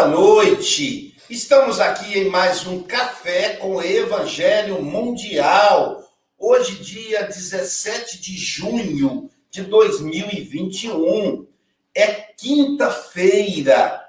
[0.00, 1.14] boa noite.
[1.28, 6.02] Estamos aqui em mais um Café com Evangelho Mundial.
[6.38, 11.46] Hoje, dia 17 de junho de 2021.
[11.94, 14.02] É quinta-feira.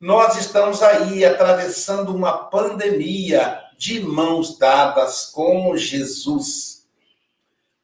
[0.00, 6.88] Nós estamos aí atravessando uma pandemia de mãos dadas com Jesus.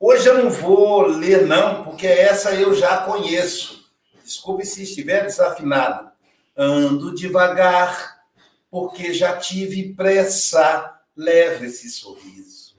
[0.00, 3.88] Hoje eu não vou ler, não, porque essa eu já conheço.
[4.24, 6.15] Desculpe se estiver desafinado.
[6.56, 8.22] Ando devagar,
[8.70, 10.92] porque já tive pressa.
[11.14, 12.76] Leve esse sorriso,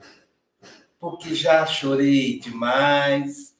[1.00, 3.54] porque já chorei demais.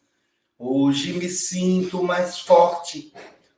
[0.56, 3.12] Hoje me sinto mais forte,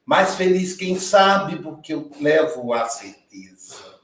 [0.05, 4.01] mais feliz, quem sabe, porque eu levo a certeza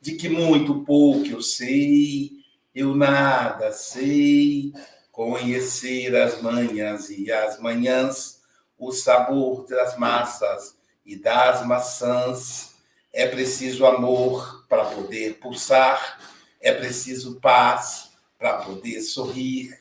[0.00, 2.32] de que muito pouco eu sei,
[2.74, 4.72] eu nada sei.
[5.12, 8.40] Conhecer as manhãs e as manhãs,
[8.76, 12.74] o sabor das massas e das maçãs.
[13.12, 16.18] É preciso amor para poder pulsar,
[16.60, 19.78] é preciso paz para poder sorrir,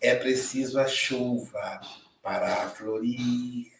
[0.00, 1.80] é preciso a chuva
[2.22, 3.70] para florir.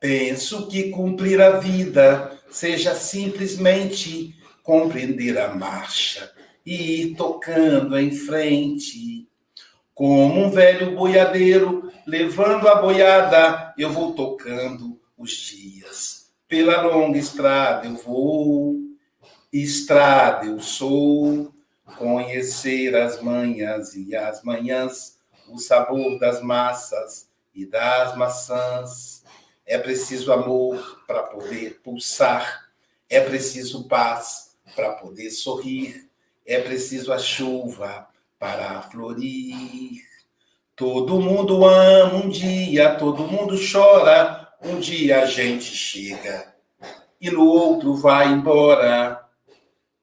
[0.00, 6.32] Penso que cumprir a vida seja simplesmente compreender a marcha
[6.64, 9.28] e ir tocando em frente.
[9.94, 16.32] Como um velho boiadeiro levando a boiada, eu vou tocando os dias.
[16.48, 18.76] Pela longa estrada eu vou,
[19.52, 21.54] estrada eu sou,
[21.96, 25.18] conhecer as manhãs e as manhãs,
[25.48, 29.22] o sabor das massas e das maçãs.
[29.64, 32.68] É preciso amor para poder pulsar,
[33.08, 36.10] é preciso paz para poder sorrir,
[36.44, 40.02] é preciso a chuva para florir.
[40.74, 46.54] Todo mundo ama um dia, todo mundo chora, um dia a gente chega
[47.20, 49.20] e no outro vai embora.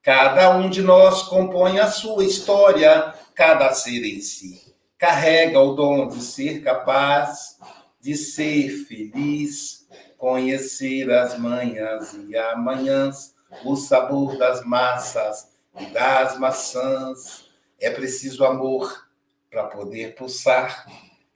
[0.02, 6.08] Cada um de nós compõe a sua história, cada ser em si carrega o dom
[6.08, 7.58] de ser capaz
[7.98, 9.88] de ser feliz,
[10.18, 13.34] conhecer as manhãs e amanhãs
[13.64, 15.48] o sabor das massas
[15.78, 17.48] e das maçãs.
[17.80, 19.08] É preciso amor
[19.50, 20.86] para poder pulsar,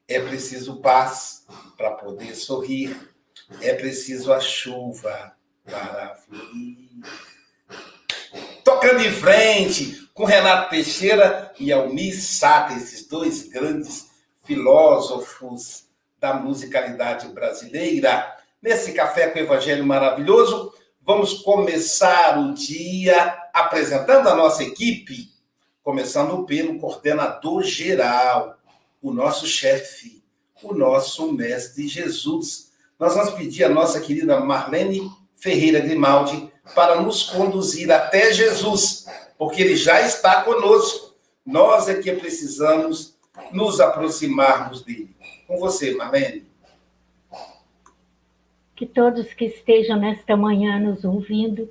[0.06, 1.46] é preciso paz
[1.78, 3.13] para poder sorrir,
[3.60, 5.34] é preciso a chuva
[5.64, 6.88] para fluir.
[8.64, 14.10] Tocando em frente com Renato Teixeira e Almir Sater, esses dois grandes
[14.44, 15.84] filósofos
[16.18, 20.72] da musicalidade brasileira, nesse café com o Evangelho maravilhoso.
[21.02, 25.30] Vamos começar o dia apresentando a nossa equipe,
[25.82, 28.56] começando pelo coordenador geral,
[29.02, 30.24] o nosso chefe,
[30.62, 32.63] o nosso mestre Jesus.
[32.98, 39.06] Nós vamos pedir a nossa querida Marlene Ferreira Grimaldi para nos conduzir até Jesus,
[39.36, 41.14] porque ele já está conosco.
[41.44, 43.16] Nós é que precisamos
[43.52, 45.14] nos aproximarmos dele.
[45.46, 46.54] Com você, Marlene
[48.74, 51.68] que todos que estejam nesta manhã nos ouvindo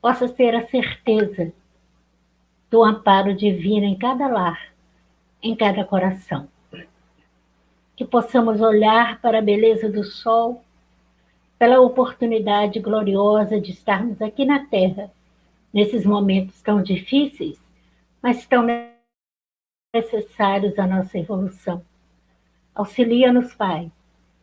[0.00, 1.52] possa ter a certeza
[2.70, 4.72] do amparo divino em cada lar,
[5.42, 6.48] em cada coração.
[8.00, 10.64] Que possamos olhar para a beleza do sol,
[11.58, 15.12] pela oportunidade gloriosa de estarmos aqui na Terra,
[15.70, 17.60] nesses momentos tão difíceis,
[18.22, 18.64] mas tão
[19.94, 21.84] necessários à nossa evolução.
[22.74, 23.92] Auxilia-nos, Pai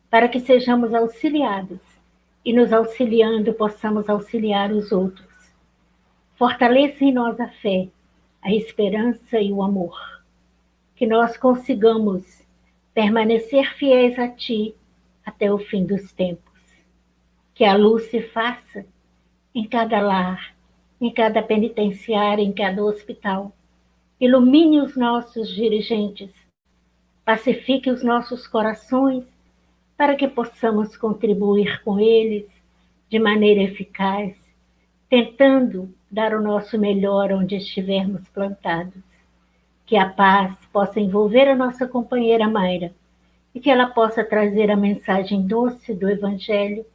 [0.07, 1.79] para que sejamos auxiliados
[2.45, 5.27] e, nos auxiliando, possamos auxiliar os outros.
[6.35, 7.87] Fortaleça em nós a fé,
[8.39, 10.21] a esperança e o amor.
[10.95, 12.45] Que nós consigamos
[12.97, 14.73] permanecer fiéis a Ti
[15.23, 16.59] até o fim dos tempos.
[17.53, 18.87] Que a luz se faça
[19.53, 20.55] em cada lar,
[20.99, 23.55] em cada penitenciária, em cada hospital.
[24.19, 26.33] Ilumine os nossos dirigentes,
[27.23, 29.25] pacifique os nossos corações
[29.95, 32.47] para que possamos contribuir com eles
[33.07, 34.35] de maneira eficaz,
[35.07, 39.06] tentando dar o nosso melhor onde estivermos plantados.
[39.87, 42.93] Que a paz possa envolver a nossa companheira Mayra
[43.55, 46.85] e que ela possa trazer a mensagem doce do Evangelho,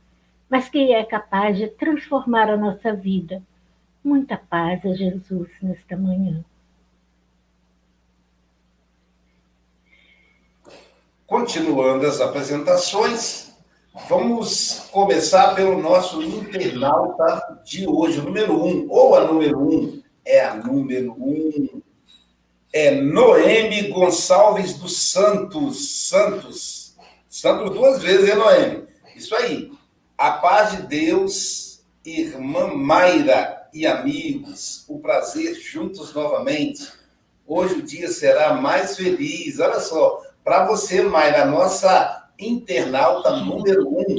[0.48, 3.42] mas que é capaz de transformar a nossa vida.
[4.04, 6.44] Muita paz a Jesus nesta manhã.
[11.26, 13.56] Continuando as apresentações,
[14.08, 20.44] vamos começar pelo nosso internauta de hoje, o número um, ou a número um, é
[20.44, 21.81] a número um,
[22.72, 26.96] é Noemi Gonçalves dos Santos, Santos,
[27.28, 28.84] Santos duas vezes, é Noemi?
[29.14, 29.70] Isso aí.
[30.16, 36.88] A paz de Deus, irmã Mayra e amigos, o prazer juntos novamente.
[37.46, 39.58] Hoje o dia será mais feliz.
[39.60, 44.16] Olha só, para você, Mayra, nossa internauta número um.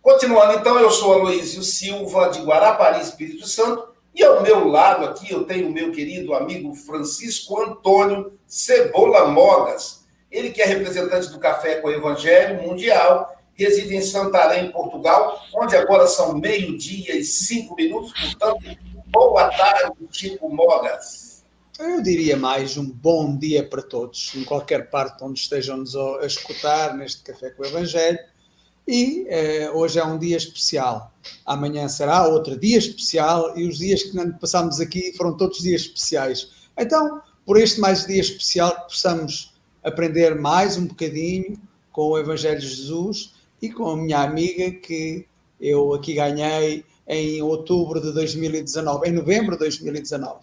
[0.00, 5.32] Continuando, então, eu sou Aloysio Silva, de Guarapari, Espírito Santo, e ao meu lado aqui
[5.32, 10.04] eu tenho o meu querido amigo Francisco Antônio Cebola Mogas.
[10.30, 15.76] Ele que é representante do Café com o Evangelho Mundial, reside em Santarém, Portugal, onde
[15.76, 18.64] agora são meio-dia e cinco minutos, portanto,
[19.06, 21.44] boa tarde, Chico Mogas.
[21.78, 26.24] Eu diria mais um bom dia para todos, em qualquer parte onde estejam nos a
[26.24, 28.18] escutar neste Café com o Evangelho.
[28.86, 31.13] E eh, hoje é um dia especial.
[31.44, 36.48] Amanhã será outro dia especial e os dias que passamos aqui foram todos dias especiais.
[36.76, 41.60] Então, por este mais dia especial, possamos aprender mais um bocadinho
[41.92, 45.26] com o Evangelho de Jesus e com a minha amiga que
[45.60, 50.34] eu aqui ganhei em outubro de 2019, em novembro de 2019.
[50.34, 50.40] Uh,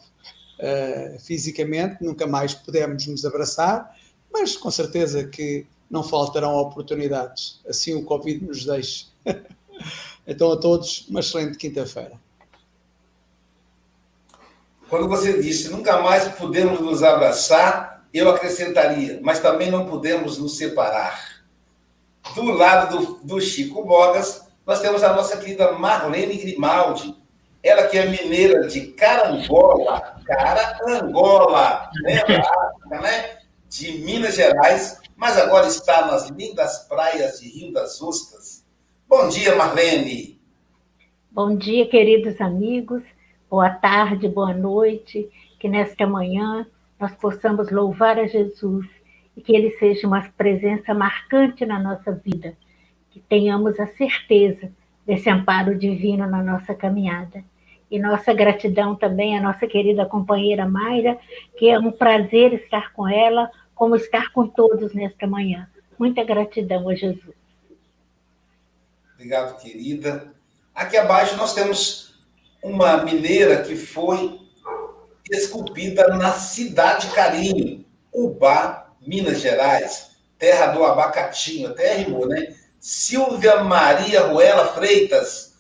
[0.60, 3.96] eh, fisicamente, nunca mais pudemos nos abraçar,
[4.32, 9.08] mas com certeza que não faltarão oportunidades, assim o Covid nos deixe.
[10.28, 12.20] então, a todos, uma excelente quinta-feira.
[14.90, 20.58] Quando você disse nunca mais podemos nos abraçar, eu acrescentaria, mas também não podemos nos
[20.58, 21.42] separar.
[22.36, 27.16] Do lado do, do Chico Bogas, nós temos a nossa querida Marlene Grimaldi,
[27.64, 32.24] ela que é mineira de Carangola, Carangola, né?
[32.90, 33.38] né?
[33.70, 38.61] de Minas Gerais, mas agora está nas lindas praias de Rio das Ostras.
[39.12, 40.40] Bom dia, Marlene.
[41.30, 43.04] Bom dia, queridos amigos.
[43.50, 45.30] Boa tarde, boa noite.
[45.60, 46.66] Que nesta manhã
[46.98, 48.88] nós possamos louvar a Jesus
[49.36, 52.56] e que ele seja uma presença marcante na nossa vida.
[53.10, 54.72] Que tenhamos a certeza
[55.06, 57.44] desse amparo divino na nossa caminhada.
[57.92, 61.20] E nossa gratidão também à nossa querida companheira Mayra,
[61.58, 65.68] que é um prazer estar com ela como estar com todos nesta manhã.
[66.00, 67.41] Muita gratidão a Jesus.
[69.22, 70.34] Obrigado, querida.
[70.74, 72.16] Aqui abaixo nós temos
[72.64, 74.40] uma mineira que foi
[75.30, 80.10] esculpida na cidade Carinho, Ubá, Minas Gerais,
[80.40, 82.56] terra do abacatinho, até rimou, né?
[82.80, 85.54] Silvia Maria Ruela Freitas.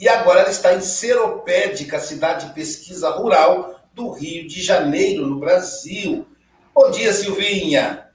[0.00, 5.38] E agora ela está em Seropédica, cidade de pesquisa rural do Rio de Janeiro, no
[5.38, 6.26] Brasil.
[6.74, 8.08] Bom dia, Silvinha.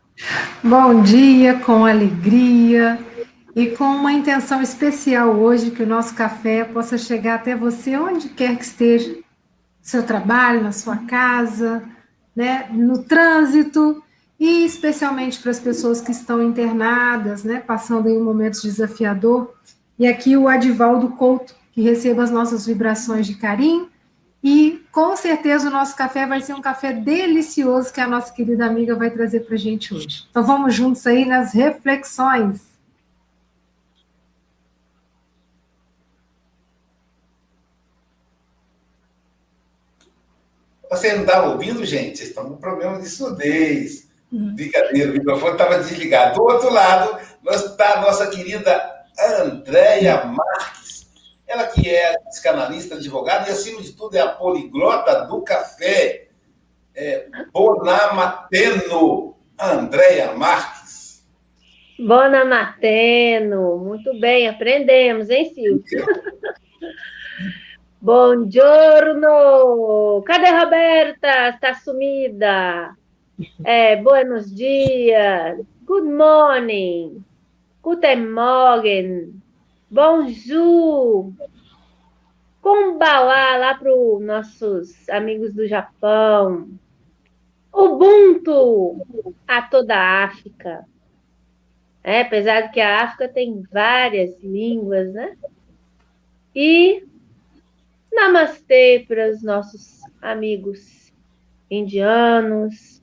[0.62, 3.00] Bom dia, com alegria
[3.56, 8.30] e com uma intenção especial hoje que o nosso café possa chegar até você onde
[8.30, 9.24] quer que esteja, no
[9.82, 11.84] seu trabalho, na sua casa,
[12.36, 14.02] né, no trânsito
[14.40, 19.54] e especialmente para as pessoas que estão internadas, né, passando em um momento desafiador.
[20.00, 23.90] E aqui o Adivaldo Couto, que receba as nossas vibrações de carinho
[24.44, 28.66] e com certeza o nosso café vai ser um café delicioso que a nossa querida
[28.66, 30.26] amiga vai trazer para a gente hoje.
[30.30, 32.71] Então vamos juntos aí nas reflexões.
[40.92, 42.18] Você não estava ouvindo, gente?
[42.18, 44.08] Vocês estão com problema de surdez.
[44.32, 44.54] Uhum.
[44.54, 46.36] Brincadeira, o microfone estava desligado.
[46.36, 47.18] Do outro lado,
[47.50, 50.92] está a nossa querida Andréia Marques
[51.52, 56.28] ela que é psicanalista, advogada e, acima de tudo, é a poliglota do café.
[56.96, 61.26] É, Bonamateno, Andréia Marques.
[62.00, 65.84] Bonamateno, muito bem, aprendemos, hein, Silvio?
[68.02, 69.30] Buongiorno!
[70.26, 71.50] Cadê a Roberta?
[71.50, 72.98] Está sumida.
[73.64, 75.64] É, buenos dias.
[75.86, 77.24] Good morning.
[77.84, 79.40] Guten Morgen.
[79.88, 81.32] Bonjour!
[82.60, 86.72] Kumbawa lá para os nossos amigos do Japão.
[87.72, 89.06] Ubuntu
[89.48, 90.88] a toda a África.
[92.04, 95.38] É, apesar de que a África tem várias línguas, né?
[96.56, 97.11] E
[98.12, 101.12] Namastê para os nossos amigos
[101.70, 103.02] indianos.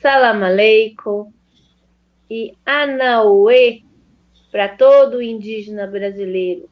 [0.00, 1.32] Salam aleikum.
[2.28, 3.84] E Anaue
[4.50, 6.68] para todo indígena brasileiro.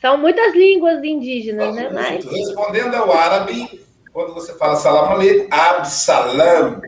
[0.00, 1.90] São muitas línguas indígenas, né?
[1.90, 2.24] Mas...
[2.24, 3.80] Respondendo ao árabe,
[4.12, 6.80] quando você fala salam aleikum, absalam.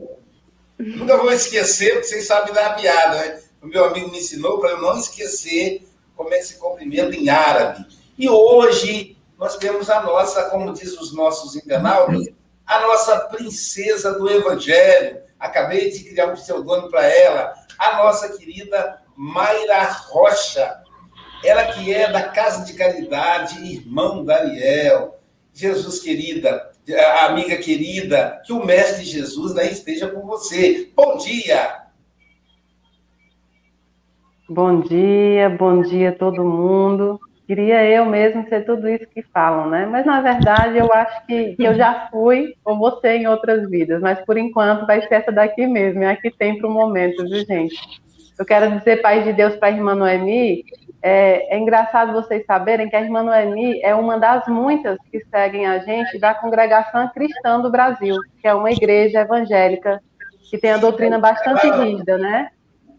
[0.78, 3.42] Nunca vou esquecer, porque vocês sabem da piada, né?
[3.62, 5.82] O meu amigo me ensinou para eu não esquecer
[6.14, 7.87] como é que se cumprimenta em árabe.
[8.18, 12.28] E hoje nós temos a nossa, como diz os nossos internautas,
[12.66, 15.20] a nossa princesa do Evangelho.
[15.38, 20.82] Acabei de criar um pseudônimo para ela, a nossa querida Mayra Rocha,
[21.44, 25.18] ela que é da Casa de Caridade, irmão Daniel.
[25.52, 26.70] Jesus querida,
[27.23, 30.90] amiga querida, que o Mestre Jesus né, esteja com você.
[30.94, 31.87] Bom dia!
[34.49, 37.18] Bom dia, bom dia todo mundo.
[37.47, 39.87] Queria eu mesmo ser tudo isso que falam, né?
[39.87, 43.71] Mas na verdade eu acho que, que eu já fui ou vou ser em outras
[43.71, 46.73] vidas, mas por enquanto vai ser essa daqui mesmo, é a que tem para o
[46.73, 47.76] momento, viu, gente?
[48.37, 50.65] Eu quero dizer, Pai de Deus, para a irmã Noemi,
[51.00, 55.67] é, é, engraçado vocês saberem que a irmã Noemi é uma das muitas que seguem
[55.67, 60.03] a gente da Congregação Cristã do Brasil, que é uma igreja evangélica
[60.50, 62.50] que tem a doutrina bastante rígida, né?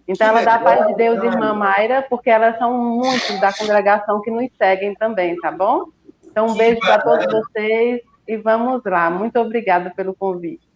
[0.08, 4.32] Então, ela dá paz de Deus, irmã Mayra, porque elas são muitos da congregação que
[4.32, 5.90] nos seguem também, tá bom?
[6.26, 9.10] Então, um beijo para todos vocês e vamos lá.
[9.10, 10.68] Muito obrigada pelo convite.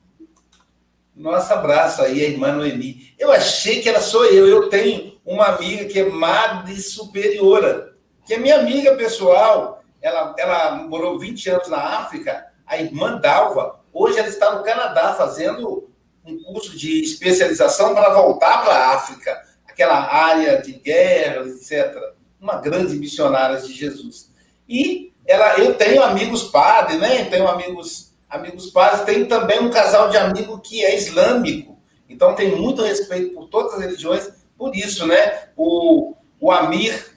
[1.15, 3.13] Nosso abraço aí, a irmã Noemi.
[3.17, 4.47] Eu achei que ela sou eu.
[4.47, 7.93] Eu tenho uma amiga que é Madre Superiora,
[8.25, 9.83] que é minha amiga pessoal.
[10.01, 13.79] Ela, ela morou 20 anos na África, a irmã Dalva.
[13.93, 15.90] Hoje ela está no Canadá fazendo
[16.25, 21.95] um curso de especialização para voltar para a África, aquela área de guerra, etc.
[22.39, 24.31] Uma grande missionária de Jesus.
[24.67, 27.25] E ela, eu tenho amigos padres, né?
[27.25, 29.01] Tenho amigos, amigos padres.
[29.01, 31.79] Tenho também um casal de amigo que é islâmico.
[32.09, 34.29] Então, tenho muito respeito por todas as religiões.
[34.57, 35.49] Por isso, né?
[35.55, 37.11] O, o Amir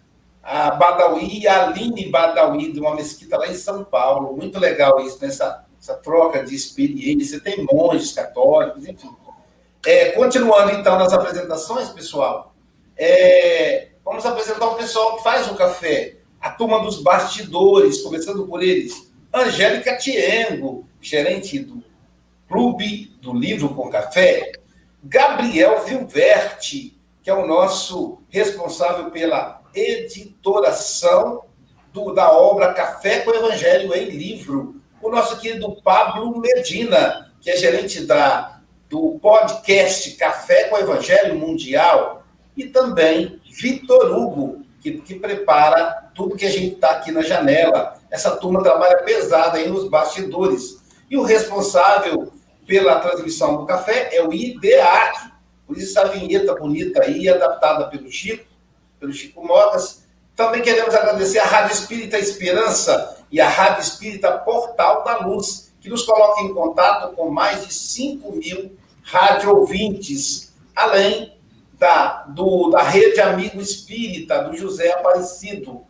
[0.44, 4.36] a Badawi a Aline Badawi, de uma mesquita lá em São Paulo.
[4.36, 9.10] Muito legal isso, nessa essa troca de experiência, tem monges católicos, enfim.
[9.84, 12.54] É, continuando, então, nas apresentações, pessoal,
[12.96, 18.62] é, vamos apresentar o pessoal que faz o café, a turma dos bastidores, começando por
[18.62, 19.12] eles.
[19.30, 21.84] Angélica Tiengo, gerente do
[22.48, 24.52] Clube do Livro com Café.
[25.02, 31.42] Gabriel Vilverti, que é o nosso responsável pela editoração
[31.92, 37.56] do, da obra Café com Evangelho em Livro, o nosso querido Pablo Medina, que é
[37.56, 42.24] gerente da, do podcast Café com Evangelho Mundial,
[42.56, 47.98] e também Vitor Hugo, que, que prepara tudo que a gente está aqui na janela.
[48.10, 50.82] Essa turma trabalha pesada aí nos bastidores.
[51.10, 52.32] E o responsável
[52.66, 55.32] pela transmissão do café é o IDEAC.
[55.66, 58.46] Por isso, essa vinheta bonita aí, adaptada pelo Chico,
[58.98, 60.04] pelo Chico Mogas.
[60.34, 65.88] Também queremos agradecer à Rádio Espírita Esperança, e a Rádio Espírita Portal da Luz, que
[65.88, 71.36] nos coloca em contato com mais de 5 mil rádio ouvintes, além
[71.76, 75.82] da, do, da rede Amigo Espírita, do José Aparecido,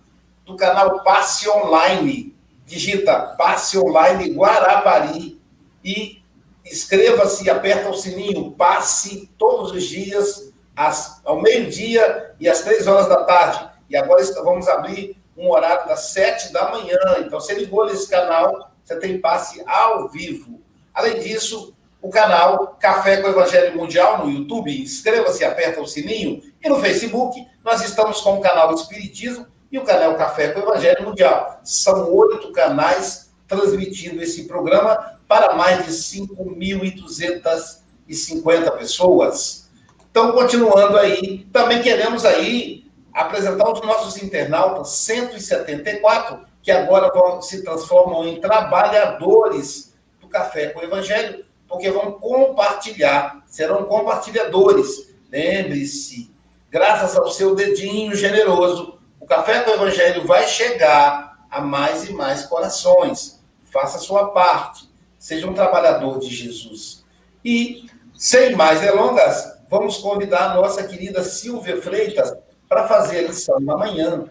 [0.47, 2.35] do canal Passe Online.
[2.65, 5.39] Digita Passe Online Guarapari
[5.85, 6.23] e
[6.65, 8.53] inscreva-se e aperta o sininho.
[8.53, 13.69] Passe todos os dias, às, ao meio-dia e às três horas da tarde.
[13.91, 16.99] E agora vamos abrir um horário das sete da manhã.
[17.21, 20.61] Então, você ligou nesse canal, você tem passe ao vivo.
[20.93, 26.43] Além disso, o canal Café com Evangelho Mundial no YouTube, inscreva-se, aperta o sininho.
[26.63, 31.03] E no Facebook, nós estamos com o canal Espiritismo e o canal Café com Evangelho
[31.03, 31.61] Mundial.
[31.65, 39.71] São oito canais transmitindo esse programa para mais de 5.250 pessoas.
[40.11, 42.84] Então, continuando aí, também queremos aí
[43.15, 50.81] apresentar os nossos internautas 174, que agora vão, se transformam em trabalhadores do Café com
[50.81, 55.15] o Evangelho, porque vão compartilhar, serão compartilhadores.
[55.31, 56.35] Lembre-se,
[56.69, 62.13] graças ao seu dedinho generoso, o Café com o Evangelho vai chegar a mais e
[62.13, 63.41] mais corações.
[63.65, 67.05] Faça a sua parte, seja um trabalhador de Jesus.
[67.45, 72.33] E, sem mais delongas, vamos convidar a nossa querida Silvia Freitas
[72.75, 74.25] para fazer a lição da manhã.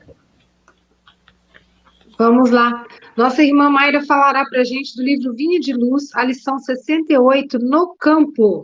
[2.20, 2.86] Vamos lá.
[3.16, 7.58] Nossa irmã Mayra falará para a gente do livro Vinha de Luz, a lição 68,
[7.60, 8.64] No Campo.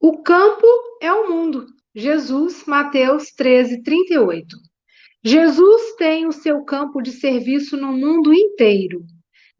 [0.00, 0.66] O campo
[1.02, 1.66] é o mundo.
[1.92, 4.56] Jesus, Mateus 13, 38.
[5.24, 9.02] Jesus tem o seu campo de serviço no mundo inteiro.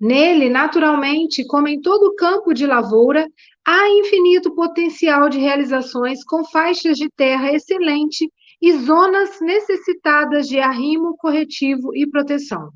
[0.01, 3.27] Nele, naturalmente, como em todo campo de lavoura,
[3.67, 11.17] há infinito potencial de realizações com faixas de terra excelente e zonas necessitadas de arrimo
[11.17, 12.71] corretivo e proteção.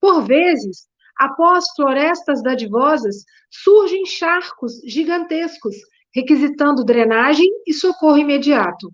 [0.00, 0.86] Por vezes,
[1.18, 5.74] após florestas dadivosas, surgem charcos gigantescos,
[6.14, 8.90] requisitando drenagem e socorro imediato.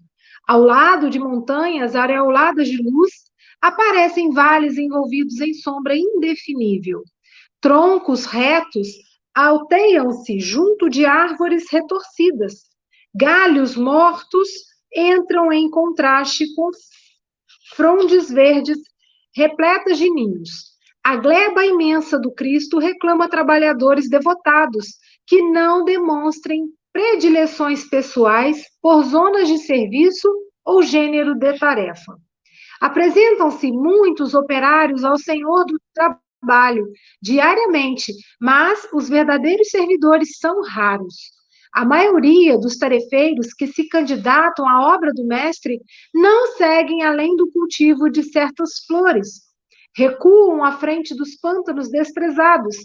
[0.46, 3.10] Ao lado de montanhas areoladas de luz,
[3.60, 7.02] aparecem vales envolvidos em sombra indefinível.
[7.60, 8.88] Troncos retos
[9.34, 12.68] alteiam-se junto de árvores retorcidas.
[13.14, 14.50] Galhos mortos
[14.94, 16.70] entram em contraste com
[17.74, 18.78] frondes verdes
[19.34, 20.74] repletas de ninhos.
[21.02, 24.86] A gleba imensa do Cristo reclama trabalhadores devotados
[25.26, 30.28] que não demonstrem predileções pessoais por zonas de serviço
[30.64, 32.16] ou gênero de tarefa.
[32.80, 36.86] Apresentam-se muitos operários ao Senhor do trabalho
[37.20, 41.33] diariamente, mas os verdadeiros servidores são raros.
[41.74, 45.80] A maioria dos tarefeiros que se candidatam à obra do mestre
[46.14, 49.42] não seguem além do cultivo de certas flores,
[49.96, 52.76] recuam à frente dos pântanos desprezados,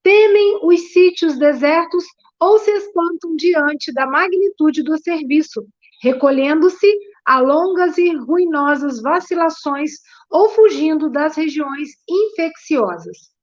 [0.00, 2.04] temem os sítios desertos
[2.38, 5.66] ou se espantam diante da magnitude do serviço,
[6.00, 6.86] recolhendo-se
[7.24, 9.90] a longas e ruinosas vacilações
[10.30, 13.34] ou fugindo das regiões infecciosas.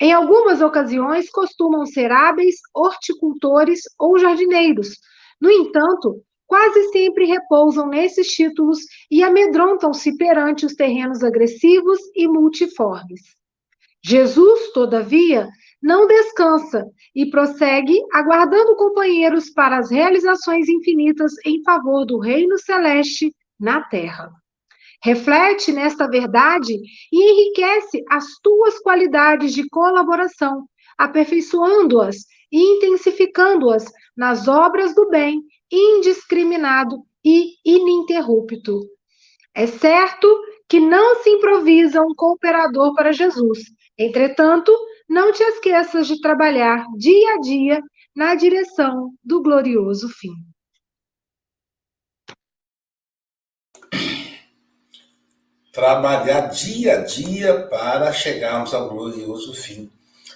[0.00, 4.96] Em algumas ocasiões, costumam ser hábeis horticultores ou jardineiros.
[5.40, 8.78] No entanto, quase sempre repousam nesses títulos
[9.10, 13.20] e amedrontam-se perante os terrenos agressivos e multiformes.
[14.04, 15.48] Jesus, todavia,
[15.82, 16.84] não descansa
[17.14, 24.30] e prossegue aguardando companheiros para as realizações infinitas em favor do reino celeste na terra.
[25.02, 26.74] Reflete nesta verdade
[27.12, 30.64] e enriquece as tuas qualidades de colaboração,
[30.96, 32.16] aperfeiçoando-as
[32.50, 33.84] e intensificando-as
[34.16, 38.80] nas obras do bem indiscriminado e ininterrupto.
[39.54, 40.28] É certo
[40.68, 43.60] que não se improvisa um cooperador para Jesus.
[43.96, 44.72] Entretanto,
[45.08, 47.82] não te esqueças de trabalhar dia a dia
[48.14, 50.32] na direção do glorioso fim.
[55.72, 59.90] Trabalhar dia a dia para chegarmos ao glorioso fim.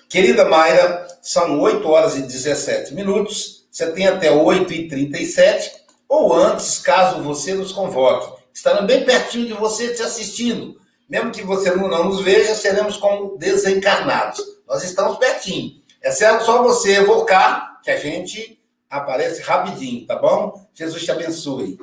[0.08, 3.66] Querida Mayra, são 8 horas e 17 minutos.
[3.70, 5.70] Você tem até 8h37,
[6.06, 8.42] ou antes, caso você nos convoque.
[8.52, 10.76] Estarão bem pertinho de você te assistindo.
[11.08, 14.42] Mesmo que você não, nos veja, seremos como desencarnados.
[14.68, 15.80] Nós estamos pertinho.
[16.02, 20.66] É certo só você evocar que a gente aparece rapidinho, tá bom?
[20.74, 21.78] Jesus te abençoe.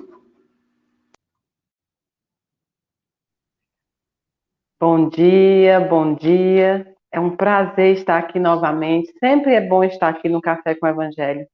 [4.82, 6.96] Bom dia, bom dia.
[7.12, 9.12] É um prazer estar aqui novamente.
[9.20, 11.46] Sempre é bom estar aqui no Café com o Evangelho.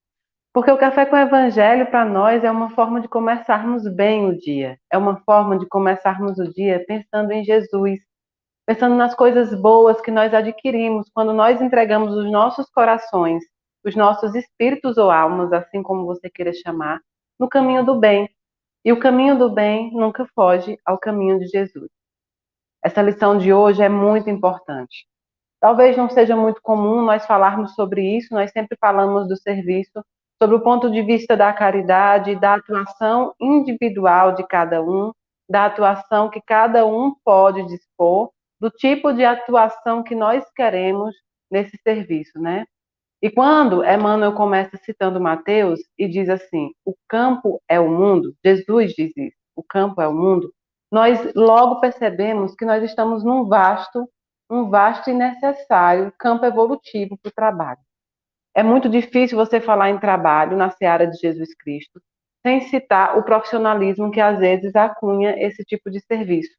[0.53, 4.38] Porque o café com o evangelho para nós é uma forma de começarmos bem o
[4.38, 7.99] dia, é uma forma de começarmos o dia pensando em Jesus,
[8.65, 13.43] pensando nas coisas boas que nós adquirimos quando nós entregamos os nossos corações,
[13.83, 17.01] os nossos espíritos ou almas, assim como você queira chamar,
[17.39, 18.29] no caminho do bem.
[18.85, 21.94] E o caminho do bem nunca foge ao caminho de Jesus.
[22.86, 25.08] Essa lição de hoje é muito importante.
[25.60, 30.06] Talvez não seja muito comum nós falarmos sobre isso, nós sempre falamos do serviço,
[30.39, 35.12] sobre o ponto de vista da caridade, da atuação individual de cada um,
[35.50, 38.30] da atuação que cada um pode dispor,
[38.62, 41.15] do tipo de atuação que nós queremos
[41.50, 42.65] nesse serviço, né?
[43.19, 48.93] E quando Emmanuel começa citando Mateus e diz assim: o campo é o mundo, Jesus
[48.93, 50.54] diz isso, o campo é o mundo,
[50.91, 54.10] nós logo percebemos que nós estamos num vasto,
[54.50, 57.80] um vasto e necessário campo evolutivo para o trabalho.
[58.56, 62.02] É muito difícil você falar em trabalho na seara de Jesus Cristo
[62.45, 66.52] sem citar o profissionalismo que às vezes acunha esse tipo de serviço.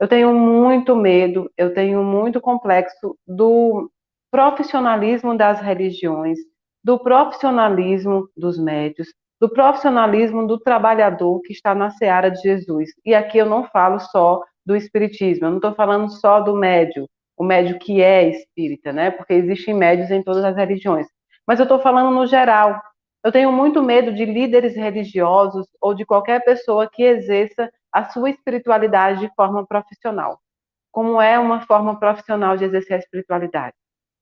[0.00, 3.90] Eu tenho muito medo, eu tenho muito complexo do
[4.30, 6.38] profissionalismo das religiões,
[6.84, 9.08] do profissionalismo dos médios,
[9.40, 12.90] do profissionalismo do trabalhador que está na seara de Jesus.
[13.04, 17.08] E aqui eu não falo só do espiritismo, eu não estou falando só do médio,
[17.36, 19.10] o médio que é espírita, né?
[19.10, 21.06] Porque existem médios em todas as religiões
[21.48, 22.78] mas eu estou falando no geral.
[23.24, 28.28] Eu tenho muito medo de líderes religiosos ou de qualquer pessoa que exerça a sua
[28.28, 30.38] espiritualidade de forma profissional.
[30.92, 33.74] Como é uma forma profissional de exercer a espiritualidade?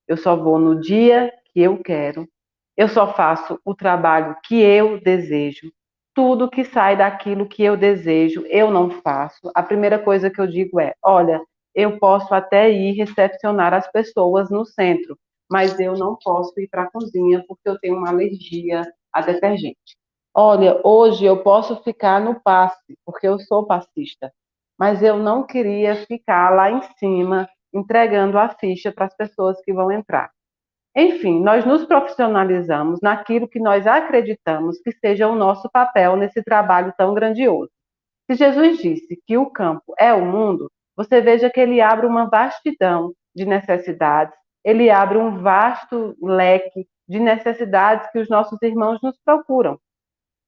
[0.06, 2.28] Eu só vou no dia que eu quero,
[2.76, 5.72] eu só faço o trabalho que eu desejo,
[6.14, 9.50] tudo que sai daquilo que eu desejo, eu não faço.
[9.54, 11.40] A primeira coisa que eu digo é: olha,
[11.74, 15.18] eu posso até ir recepcionar as pessoas no centro,
[15.50, 19.96] mas eu não posso ir para a cozinha porque eu tenho uma alergia a detergente.
[20.34, 24.32] Olha, hoje eu posso ficar no passe, porque eu sou passista,
[24.78, 29.72] mas eu não queria ficar lá em cima entregando a ficha para as pessoas que
[29.72, 30.30] vão entrar.
[30.96, 36.94] Enfim, nós nos profissionalizamos naquilo que nós acreditamos que seja o nosso papel nesse trabalho
[36.96, 37.70] tão grandioso.
[38.30, 42.28] Se Jesus disse que o campo é o mundo, você veja que ele abre uma
[42.30, 49.16] vastidão de necessidades, ele abre um vasto leque de necessidades que os nossos irmãos nos
[49.24, 49.78] procuram.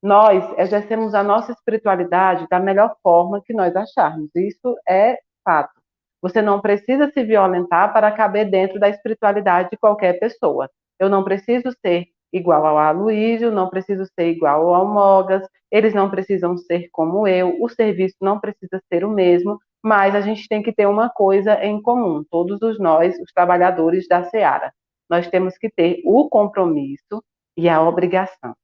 [0.02, 4.30] nós exercemos a nossa espiritualidade da melhor forma que nós acharmos.
[4.34, 5.77] Isso é fato.
[6.22, 10.68] Você não precisa se violentar para caber dentro da espiritualidade de qualquer pessoa.
[10.98, 16.10] Eu não preciso ser igual ao Aloísio, não preciso ser igual ao Mogas, eles não
[16.10, 20.62] precisam ser como eu, o serviço não precisa ser o mesmo, mas a gente tem
[20.62, 24.72] que ter uma coisa em comum, todos os nós, os trabalhadores da Seara.
[25.08, 27.22] Nós temos que ter o compromisso
[27.56, 28.54] e a obrigação.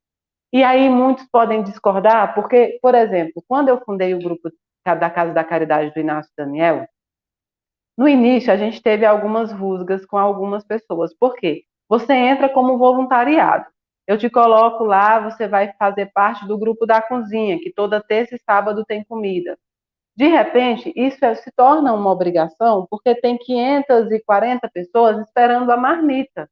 [0.52, 4.50] E aí muitos podem discordar, porque, por exemplo, quando eu fundei o grupo
[4.84, 6.86] da Casa da Caridade do Inácio Daniel,
[7.96, 11.14] no início a gente teve algumas rusgas com algumas pessoas.
[11.14, 11.64] Por quê?
[11.88, 13.66] Você entra como voluntariado.
[14.06, 18.34] Eu te coloco lá, você vai fazer parte do grupo da cozinha, que toda terça
[18.34, 19.56] e sábado tem comida.
[20.16, 26.48] De repente, isso é, se torna uma obrigação, porque tem 540 pessoas esperando a marmita,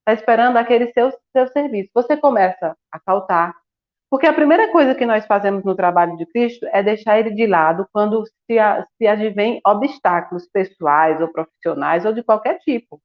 [0.00, 1.90] está esperando aquele seu, seu serviço.
[1.94, 3.54] Você começa a faltar,
[4.12, 7.46] porque a primeira coisa que nós fazemos no trabalho de Cristo é deixar ele de
[7.46, 8.58] lado quando se,
[8.98, 13.00] se advém obstáculos pessoais ou profissionais ou de qualquer tipo.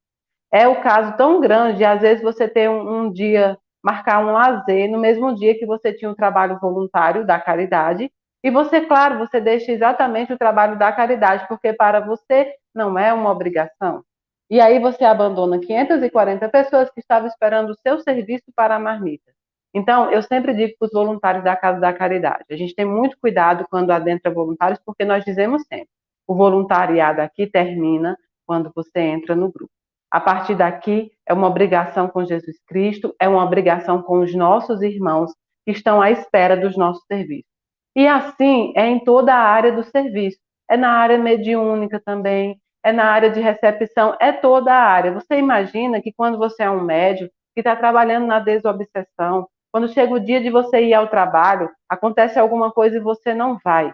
[0.52, 4.92] É o caso tão grande, às vezes você tem um, um dia, marcar um lazer
[4.92, 8.12] no mesmo dia que você tinha um trabalho voluntário da caridade,
[8.44, 13.14] e você, claro, você deixa exatamente o trabalho da caridade, porque para você não é
[13.14, 14.04] uma obrigação.
[14.50, 19.37] E aí você abandona 540 pessoas que estavam esperando o seu serviço para a marmita.
[19.78, 23.16] Então, eu sempre digo para os voluntários da Casa da Caridade, a gente tem muito
[23.22, 25.90] cuidado quando adentra voluntários, porque nós dizemos sempre,
[26.26, 29.72] o voluntariado aqui termina quando você entra no grupo.
[30.10, 34.82] A partir daqui, é uma obrigação com Jesus Cristo, é uma obrigação com os nossos
[34.82, 35.32] irmãos
[35.64, 37.52] que estão à espera dos nossos serviços.
[37.96, 40.40] E assim é em toda a área do serviço.
[40.68, 45.14] É na área mediúnica também, é na área de recepção, é toda a área.
[45.14, 50.12] Você imagina que quando você é um médico que está trabalhando na desobsessão, quando chega
[50.12, 53.94] o dia de você ir ao trabalho, acontece alguma coisa e você não vai.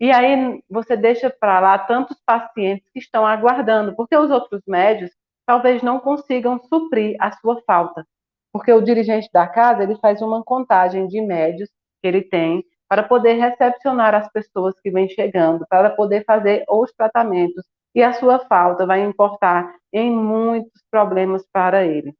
[0.00, 5.12] E aí você deixa para lá tantos pacientes que estão aguardando, porque os outros médios
[5.46, 8.04] talvez não consigam suprir a sua falta.
[8.52, 11.70] Porque o dirigente da casa, ele faz uma contagem de médios
[12.02, 16.92] que ele tem para poder recepcionar as pessoas que vêm chegando, para poder fazer os
[16.94, 17.64] tratamentos.
[17.94, 22.12] E a sua falta vai importar em muitos problemas para ele.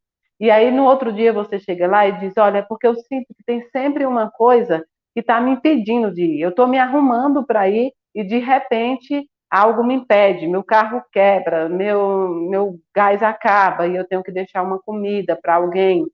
[0.43, 3.45] E aí, no outro dia, você chega lá e diz: Olha, porque eu sinto que
[3.45, 6.41] tem sempre uma coisa que está me impedindo de ir.
[6.41, 10.45] Eu estou me arrumando para ir e, de repente, algo me impede.
[10.45, 15.55] Meu carro quebra, meu, meu gás acaba e eu tenho que deixar uma comida para
[15.55, 16.05] alguém.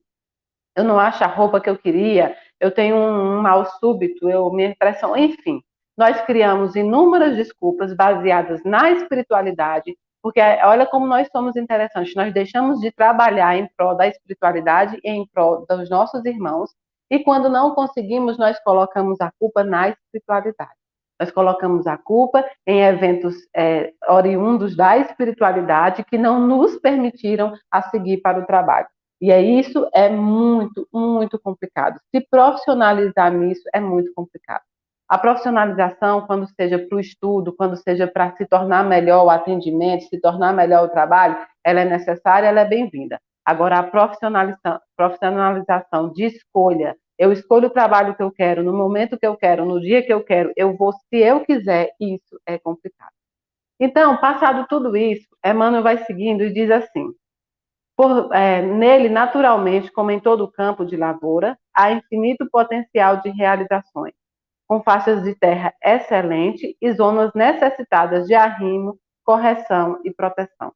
[0.76, 4.48] Eu não acho a roupa que eu queria, eu tenho um, um mal súbito, eu
[4.52, 5.60] minha pressão, enfim.
[5.98, 12.14] Nós criamos inúmeras desculpas baseadas na espiritualidade, porque olha como nós somos interessantes.
[12.14, 16.70] Nós deixamos de trabalhar em prol da espiritualidade e em prol dos nossos irmãos,
[17.10, 20.70] e quando não conseguimos, nós colocamos a culpa na espiritualidade.
[21.18, 27.82] Nós colocamos a culpa em eventos é, oriundos da espiritualidade que não nos permitiram a
[27.82, 28.86] seguir para o trabalho.
[29.20, 32.00] E é isso é muito, muito complicado.
[32.10, 34.62] Se profissionalizar nisso é muito complicado.
[35.10, 40.04] A profissionalização, quando seja para o estudo, quando seja para se tornar melhor o atendimento,
[40.04, 43.20] se tornar melhor o trabalho, ela é necessária, ela é bem-vinda.
[43.44, 49.18] Agora, a profissionalização, profissionalização de escolha, eu escolho o trabalho que eu quero, no momento
[49.18, 52.56] que eu quero, no dia que eu quero, eu vou se eu quiser, isso é
[52.56, 53.10] complicado.
[53.80, 57.12] Então, passado tudo isso, Emmanuel vai seguindo e diz assim:
[57.96, 63.30] por, é, nele, naturalmente, como em todo o campo de lavoura, há infinito potencial de
[63.30, 64.14] realizações,
[64.70, 70.72] com faixas de terra excelente e zonas necessitadas de arrimo, correção e proteção.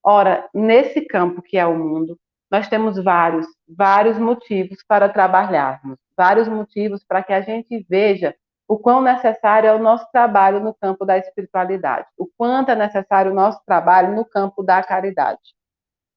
[0.00, 2.16] Ora, nesse campo que é o mundo,
[2.48, 8.32] nós temos vários, vários motivos para trabalharmos, vários motivos para que a gente veja
[8.68, 13.32] o quão necessário é o nosso trabalho no campo da espiritualidade, o quanto é necessário
[13.32, 15.56] o nosso trabalho no campo da caridade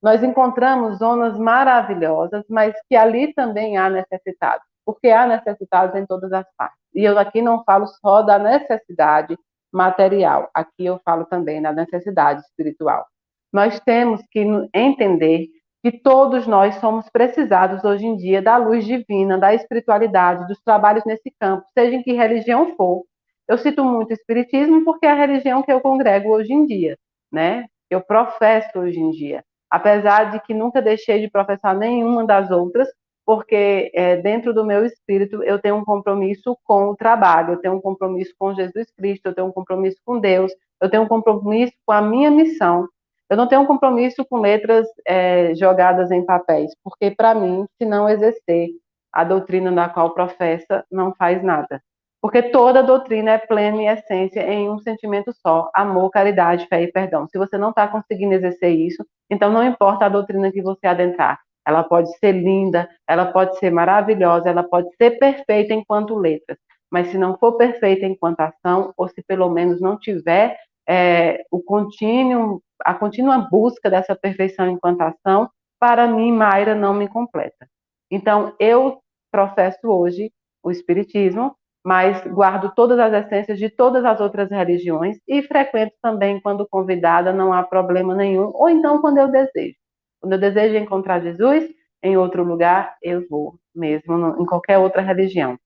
[0.02, 6.32] nós encontramos zonas maravilhosas, mas que ali também há necessitados, porque há necessitados em todas
[6.32, 6.79] as partes.
[6.94, 9.38] E eu aqui não falo só da necessidade
[9.72, 13.06] material, aqui eu falo também da necessidade espiritual.
[13.54, 15.48] Nós temos que entender
[15.84, 21.06] que todos nós somos precisados hoje em dia da luz divina, da espiritualidade, dos trabalhos
[21.06, 23.04] nesse campo, seja em que religião for.
[23.48, 26.98] Eu cito muito o espiritismo porque é a religião que eu congrego hoje em dia,
[27.32, 27.66] né?
[27.90, 32.88] Eu professo hoje em dia apesar de que nunca deixei de professar nenhuma das outras,
[33.30, 37.76] porque é, dentro do meu espírito eu tenho um compromisso com o trabalho, eu tenho
[37.76, 41.74] um compromisso com Jesus Cristo, eu tenho um compromisso com Deus, eu tenho um compromisso
[41.86, 42.88] com a minha missão.
[43.30, 47.88] Eu não tenho um compromisso com letras é, jogadas em papéis, porque para mim, se
[47.88, 48.70] não exercer
[49.14, 51.84] a doutrina da qual professa não faz nada.
[52.20, 56.92] Porque toda doutrina é plena e essência em um sentimento só: amor, caridade, fé e
[56.92, 57.28] perdão.
[57.28, 61.40] Se você não está conseguindo exercer isso, então não importa a doutrina que você adentrar.
[61.68, 66.58] Ela pode ser linda, ela pode ser maravilhosa, ela pode ser perfeita enquanto letras.
[66.92, 71.62] Mas se não for perfeita enquanto ação, ou se pelo menos não tiver é, o
[71.62, 77.68] contínuo, a contínua busca dessa perfeição enquanto ação, para mim, Mayra não me completa.
[78.12, 79.00] Então, eu
[79.32, 80.32] professo hoje
[80.64, 86.42] o Espiritismo, mas guardo todas as essências de todas as outras religiões e frequento também
[86.42, 89.79] quando convidada, não há problema nenhum, ou então quando eu desejo.
[90.20, 91.70] Quando eu desejo encontrar Jesus
[92.04, 95.58] em outro lugar, eu vou, mesmo no, em qualquer outra religião.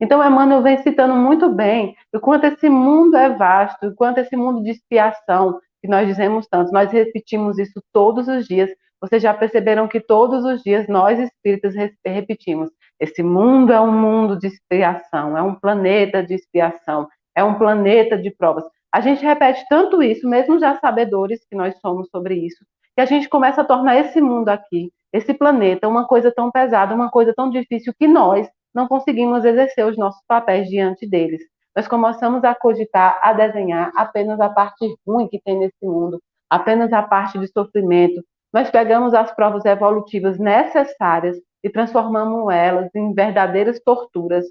[0.00, 4.36] Então, Emmanuel vem citando muito bem o quanto esse mundo é vasto, o quanto esse
[4.36, 8.70] mundo de expiação, que nós dizemos tanto, nós repetimos isso todos os dias.
[9.00, 14.38] Vocês já perceberam que todos os dias nós espíritas repetimos: esse mundo é um mundo
[14.38, 18.64] de expiação, é um planeta de expiação, é um planeta de provas.
[18.90, 23.06] A gente repete tanto isso, mesmo já sabedores que nós somos sobre isso, que a
[23.06, 27.32] gente começa a tornar esse mundo aqui, esse planeta, uma coisa tão pesada, uma coisa
[27.34, 31.42] tão difícil que nós não conseguimos exercer os nossos papéis diante deles.
[31.74, 36.92] Nós começamos a cogitar, a desenhar apenas a parte ruim que tem nesse mundo, apenas
[36.92, 38.22] a parte de sofrimento.
[38.52, 44.44] Nós pegamos as provas evolutivas necessárias e transformamos elas em verdadeiras torturas.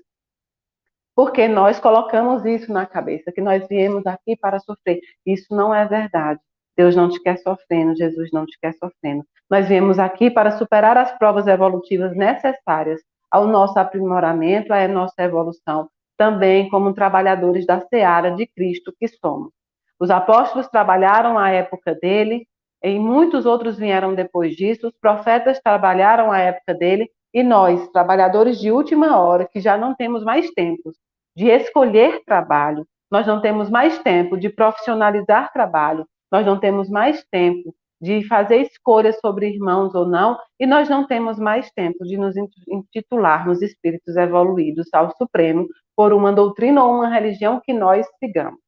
[1.15, 4.99] Porque nós colocamos isso na cabeça, que nós viemos aqui para sofrer.
[5.25, 6.41] Isso não é verdade.
[6.75, 9.23] Deus não te quer sofrendo, Jesus não te quer sofrendo.
[9.49, 15.89] Nós viemos aqui para superar as provas evolutivas necessárias ao nosso aprimoramento, à nossa evolução,
[16.17, 19.51] também como trabalhadores da seara de Cristo que somos.
[19.99, 22.47] Os apóstolos trabalharam à época dele,
[22.83, 28.59] e muitos outros vieram depois disso, os profetas trabalharam à época dele, e nós, trabalhadores
[28.59, 30.91] de última hora, que já não temos mais tempo
[31.35, 37.23] de escolher trabalho, nós não temos mais tempo de profissionalizar trabalho, nós não temos mais
[37.25, 42.17] tempo de fazer escolhas sobre irmãos ou não, e nós não temos mais tempo de
[42.17, 42.33] nos
[42.67, 48.59] intitularmos espíritos evoluídos ao Supremo por uma doutrina ou uma religião que nós sigamos.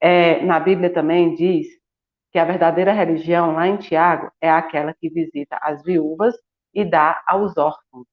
[0.00, 1.66] É, na Bíblia também diz
[2.32, 6.34] que a verdadeira religião, lá em Tiago, é aquela que visita as viúvas
[6.72, 8.06] e dá aos órfãos.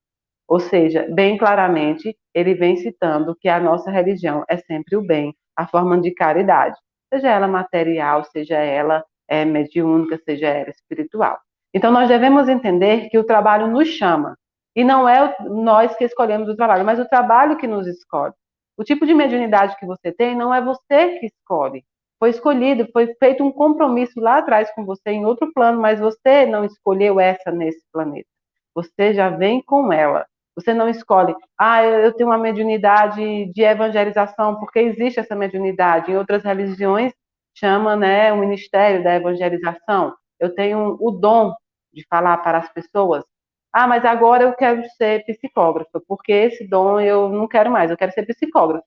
[0.48, 5.36] Ou seja, bem claramente, ele vem citando que a nossa religião é sempre o bem,
[5.56, 6.76] a forma de caridade,
[7.14, 11.40] seja ela material, seja ela é, mediúnica, seja ela espiritual.
[11.74, 14.38] Então, nós devemos entender que o trabalho nos chama,
[14.76, 18.34] e não é nós que escolhemos o trabalho, mas o trabalho que nos escolhe.
[18.76, 21.84] O tipo de mediunidade que você tem não é você que escolhe,
[22.20, 26.46] foi escolhido, foi feito um compromisso lá atrás com você em outro plano, mas você
[26.46, 28.30] não escolheu essa nesse planeta.
[28.74, 30.26] Você já vem com ela.
[30.56, 36.12] Você não escolhe, ah, eu tenho uma mediunidade de evangelização, porque existe essa mediunidade.
[36.12, 37.12] Em outras religiões,
[37.56, 40.16] chama né, o ministério da evangelização.
[40.40, 41.54] Eu tenho o dom
[41.94, 43.24] de falar para as pessoas.
[43.72, 47.98] Ah, mas agora eu quero ser psicógrafa, porque esse dom eu não quero mais, eu
[47.98, 48.86] quero ser psicógrafa.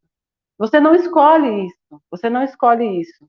[0.59, 3.29] Você não escolhe isso, você não escolhe isso.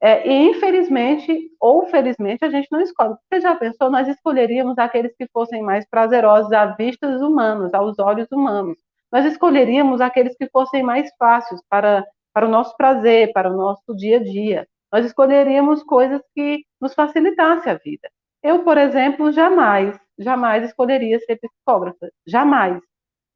[0.00, 3.14] É, e infelizmente, ou felizmente, a gente não escolhe.
[3.28, 8.30] Você já pensou, nós escolheríamos aqueles que fossem mais prazerosos à vista humanos, aos olhos
[8.30, 8.78] humanos.
[9.10, 13.96] Nós escolheríamos aqueles que fossem mais fáceis para, para o nosso prazer, para o nosso
[13.96, 14.68] dia a dia.
[14.92, 18.08] Nós escolheríamos coisas que nos facilitassem a vida.
[18.42, 22.08] Eu, por exemplo, jamais, jamais escolheria ser psicógrafa.
[22.26, 22.80] Jamais.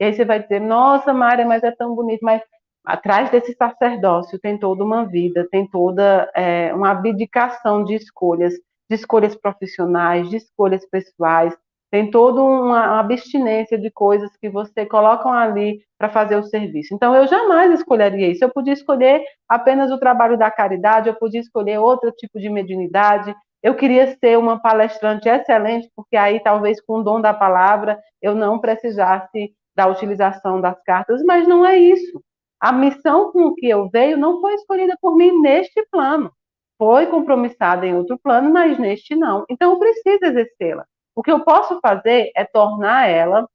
[0.00, 2.20] E aí você vai dizer, nossa, Mária, mas é tão bonito.
[2.22, 2.42] Mas
[2.84, 8.54] atrás desse sacerdócio tem toda uma vida, tem toda é, uma abdicação de escolhas,
[8.88, 11.56] de escolhas profissionais, de escolhas pessoais,
[11.92, 16.94] tem toda uma abstinência de coisas que você colocam ali para fazer o serviço.
[16.94, 18.42] Então, eu jamais escolheria isso.
[18.42, 23.34] Eu podia escolher apenas o trabalho da caridade, eu podia escolher outro tipo de mediunidade.
[23.62, 28.34] Eu queria ser uma palestrante excelente, porque aí talvez com o dom da palavra eu
[28.34, 32.22] não precisasse da utilização das cartas, mas não é isso.
[32.62, 36.32] A missão com que eu veio não foi escolhida por mim neste plano.
[36.78, 39.44] Foi compromissada em outro plano, mas neste não.
[39.50, 40.86] Então eu preciso exercê-la.
[41.12, 43.48] O que eu posso fazer é tornar ela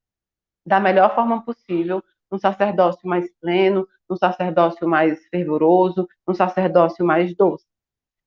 [0.65, 7.33] da melhor forma possível, um sacerdócio mais pleno, um sacerdócio mais fervoroso, um sacerdócio mais
[7.33, 7.65] doce.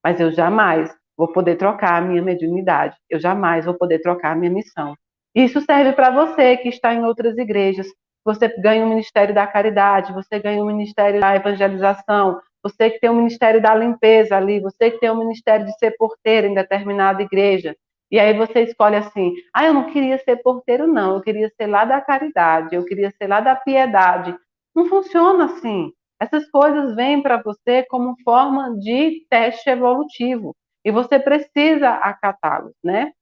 [0.03, 4.35] Mas eu jamais vou poder trocar a minha mediunidade, eu jamais vou poder trocar a
[4.35, 4.97] minha missão.
[5.35, 7.87] Isso serve para você que está em outras igrejas,
[8.35, 13.11] você ganha o Ministério da Caridade, você ganha o Ministério da Evangelização, você que tem
[13.11, 17.23] o Ministério da Limpeza ali, você que tem o Ministério de ser porteiro em determinada
[17.23, 17.75] igreja.
[18.11, 21.67] E aí você escolhe assim: ah, eu não queria ser porteiro, não, eu queria ser
[21.67, 24.37] lá da caridade, eu queria ser lá da piedade.
[24.75, 25.93] Não funciona assim.
[26.21, 33.13] Essas coisas vêm para você como forma de teste evolutivo e você precisa acatá-los, né?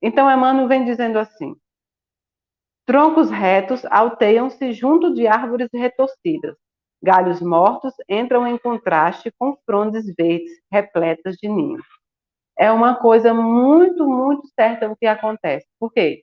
[0.00, 1.54] Então, Emmanuel vem dizendo assim:
[2.86, 6.56] troncos retos alteiam-se junto de árvores retorcidas,
[7.02, 11.84] galhos mortos entram em contraste com frondes verdes repletas de ninhos.
[12.58, 15.66] É uma coisa muito, muito certa o que acontece.
[15.78, 16.22] Por quê?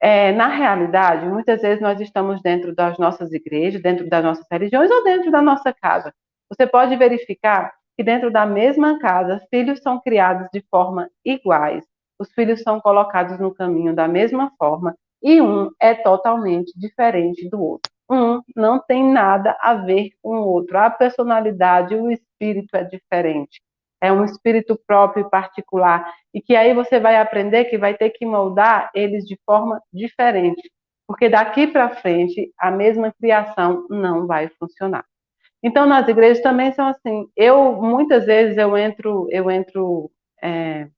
[0.00, 4.90] É, na realidade, muitas vezes nós estamos dentro das nossas igrejas, dentro das nossas religiões
[4.90, 6.12] ou dentro da nossa casa.
[6.48, 11.84] Você pode verificar que dentro da mesma casa, filhos são criados de forma iguais.
[12.18, 17.60] Os filhos são colocados no caminho da mesma forma e um é totalmente diferente do
[17.60, 17.90] outro.
[18.10, 20.78] Um não tem nada a ver com o outro.
[20.78, 23.60] A personalidade, o espírito é diferente
[24.04, 28.10] é um espírito próprio e particular, e que aí você vai aprender que vai ter
[28.10, 30.70] que moldar eles de forma diferente,
[31.08, 35.04] porque daqui para frente a mesma criação não vai funcionar.
[35.62, 37.26] Então nas igrejas também são assim.
[37.34, 40.10] Eu muitas vezes eu entro eu entro
[40.42, 40.88] é,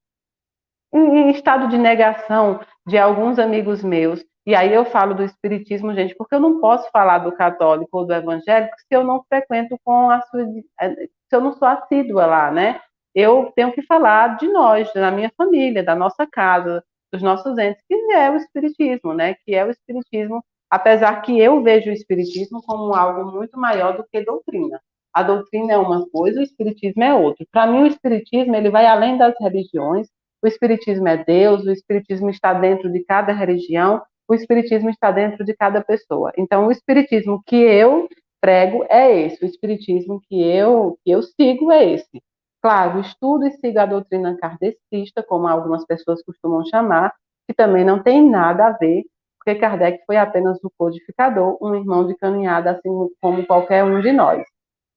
[0.93, 6.15] em estado de negação de alguns amigos meus e aí eu falo do espiritismo, gente,
[6.15, 10.09] porque eu não posso falar do católico ou do evangélico se eu não frequento com
[10.09, 12.79] a sua, se eu não sou assídua lá, né?
[13.17, 17.81] eu tenho que falar de nós, da minha família, da nossa casa, dos nossos entes,
[17.87, 19.33] que é o espiritismo, né?
[19.43, 24.05] Que é o espiritismo, apesar que eu vejo o espiritismo como algo muito maior do
[24.11, 24.79] que doutrina.
[25.11, 27.43] A doutrina é uma coisa, o espiritismo é outra.
[27.51, 30.07] Para mim, o espiritismo ele vai além das religiões.
[30.41, 35.43] O espiritismo é Deus, o espiritismo está dentro de cada religião, o espiritismo está dentro
[35.43, 36.31] de cada pessoa.
[36.37, 38.07] Então, o espiritismo que eu
[38.41, 42.21] prego é esse, o espiritismo que eu que eu sigo é esse.
[42.61, 47.13] Claro, estudo e siga a doutrina kardecista, como algumas pessoas costumam chamar,
[47.47, 49.03] que também não tem nada a ver,
[49.37, 52.89] porque Kardec foi apenas um codificador, um irmão de caminhada, assim
[53.21, 54.43] como qualquer um de nós.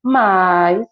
[0.02, 0.84] Mas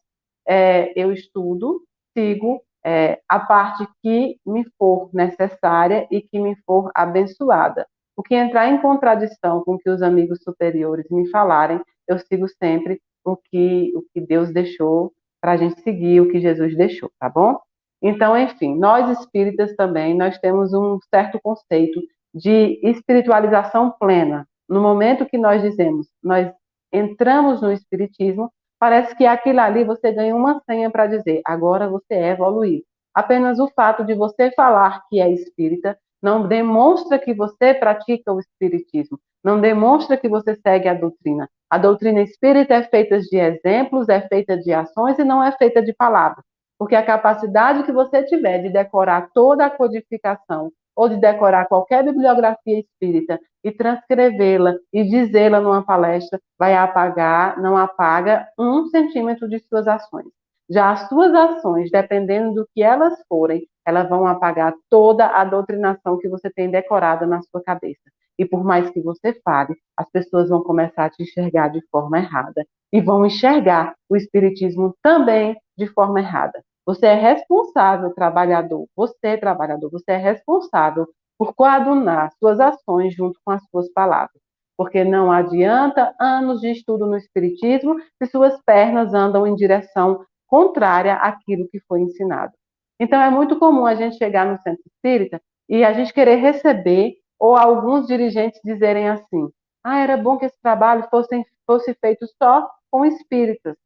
[0.46, 1.82] é, eu estudo,
[2.16, 7.86] sigo é, a parte que me for necessária e que me for abençoada.
[8.16, 12.48] O que entrar em contradição com o que os amigos superiores me falarem, eu sigo
[12.48, 17.10] sempre o que, o que Deus deixou para a gente seguir o que Jesus deixou,
[17.18, 17.58] tá bom?
[18.02, 22.00] Então, enfim, nós espíritas também, nós temos um certo conceito
[22.34, 24.46] de espiritualização plena.
[24.68, 26.52] No momento que nós dizemos, nós
[26.92, 32.14] entramos no espiritismo, parece que aquilo ali você ganha uma senha para dizer, agora você
[32.14, 32.84] é evoluído.
[33.14, 38.40] Apenas o fato de você falar que é espírita não demonstra que você pratica o
[38.40, 41.48] espiritismo, não demonstra que você segue a doutrina.
[41.70, 45.82] A doutrina espírita é feita de exemplos, é feita de ações e não é feita
[45.82, 46.44] de palavras.
[46.78, 52.04] Porque a capacidade que você tiver de decorar toda a codificação ou de decorar qualquer
[52.04, 53.38] bibliografia espírita
[53.68, 60.26] e transcrevê-la e dizê-la numa palestra, vai apagar, não apaga um centímetro de suas ações.
[60.70, 66.18] Já as suas ações, dependendo do que elas forem, elas vão apagar toda a doutrinação
[66.18, 68.02] que você tem decorada na sua cabeça.
[68.38, 72.18] E por mais que você fale, as pessoas vão começar a te enxergar de forma
[72.18, 72.64] errada.
[72.92, 76.62] E vão enxergar o Espiritismo também de forma errada.
[76.86, 78.86] Você é responsável, trabalhador.
[78.96, 81.06] Você, trabalhador, você é responsável
[81.38, 84.42] por coadunar suas ações junto com as suas palavras.
[84.76, 91.14] Porque não adianta anos de estudo no Espiritismo se suas pernas andam em direção contrária
[91.14, 92.52] àquilo que foi ensinado.
[93.00, 97.14] Então, é muito comum a gente chegar no centro espírita e a gente querer receber
[97.38, 99.48] ou alguns dirigentes dizerem assim:
[99.84, 103.76] ah, era bom que esse trabalho fosse, fosse feito só com espíritas,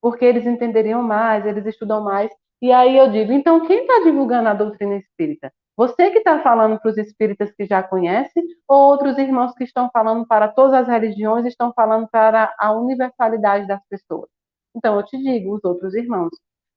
[0.00, 2.30] porque eles entenderiam mais, eles estudam mais.
[2.62, 5.52] E aí eu digo: então quem está divulgando a doutrina espírita?
[5.80, 9.88] Você que está falando para os espíritas que já conhecem, ou outros irmãos que estão
[9.90, 14.28] falando para todas as religiões, estão falando para a universalidade das pessoas?
[14.76, 16.28] Então eu te digo, os outros irmãos.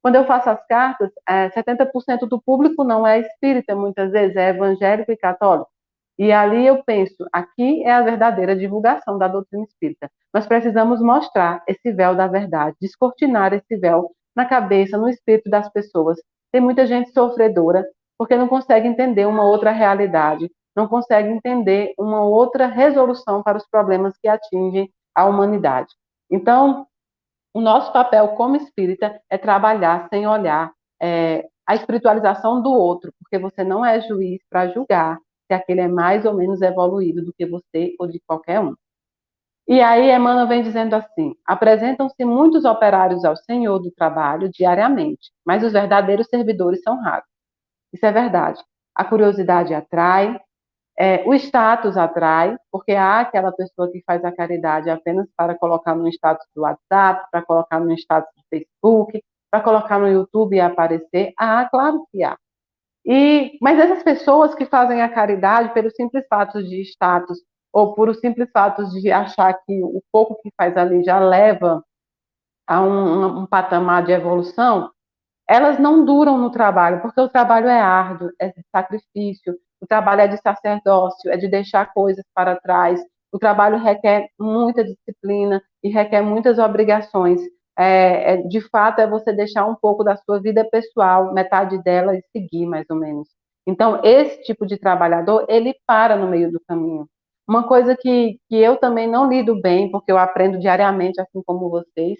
[0.01, 4.51] Quando eu faço as cartas, é, 70% do público não é espírita, muitas vezes é
[4.51, 5.69] evangélico e católico.
[6.17, 10.09] E ali eu penso, aqui é a verdadeira divulgação da doutrina espírita.
[10.33, 15.69] Nós precisamos mostrar esse véu da verdade, descortinar esse véu na cabeça, no espírito das
[15.73, 16.17] pessoas.
[16.53, 17.83] Tem muita gente sofredora
[18.17, 23.67] porque não consegue entender uma outra realidade, não consegue entender uma outra resolução para os
[23.67, 25.93] problemas que atingem a humanidade.
[26.31, 26.87] Então,
[27.53, 33.37] o nosso papel como espírita é trabalhar sem olhar é, a espiritualização do outro, porque
[33.37, 37.45] você não é juiz para julgar, se aquele é mais ou menos evoluído do que
[37.45, 38.73] você ou de qualquer um.
[39.67, 45.63] E aí Emmanuel vem dizendo assim: apresentam-se muitos operários ao Senhor do trabalho diariamente, mas
[45.63, 47.32] os verdadeiros servidores são raros.
[47.93, 48.59] Isso é verdade.
[48.95, 50.39] A curiosidade atrai,
[50.97, 55.95] é, o status atrai, porque há aquela pessoa que faz a caridade apenas para colocar
[55.95, 60.59] no status do WhatsApp, para colocar no status do Facebook, para colocar no YouTube e
[60.59, 61.33] aparecer.
[61.37, 62.37] Ah, claro que há.
[63.05, 67.39] E, mas essas pessoas que fazem a caridade pelo simples fato de status
[67.71, 71.83] ou por o simples fato de achar que o pouco que faz ali já leva
[72.67, 74.89] a um, um patamar de evolução,
[75.53, 80.21] elas não duram no trabalho, porque o trabalho é árduo, é de sacrifício, o trabalho
[80.21, 82.99] é de sacerdócio, é de deixar coisas para trás,
[83.31, 87.39] o trabalho requer muita disciplina e requer muitas obrigações.
[87.77, 92.15] É, é, de fato, é você deixar um pouco da sua vida pessoal, metade dela,
[92.15, 93.27] e seguir, mais ou menos.
[93.67, 97.07] Então, esse tipo de trabalhador, ele para no meio do caminho.
[97.47, 101.69] Uma coisa que, que eu também não lido bem, porque eu aprendo diariamente, assim como
[101.69, 102.17] vocês,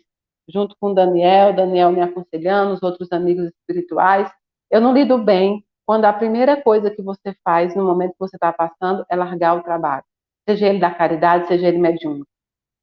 [0.47, 4.31] junto com o Daniel, Daniel me aconselhando, os outros amigos espirituais,
[4.69, 8.35] eu não lido bem quando a primeira coisa que você faz no momento que você
[8.35, 10.03] está passando é largar o trabalho,
[10.47, 12.27] seja ele da caridade, seja ele mediúnico.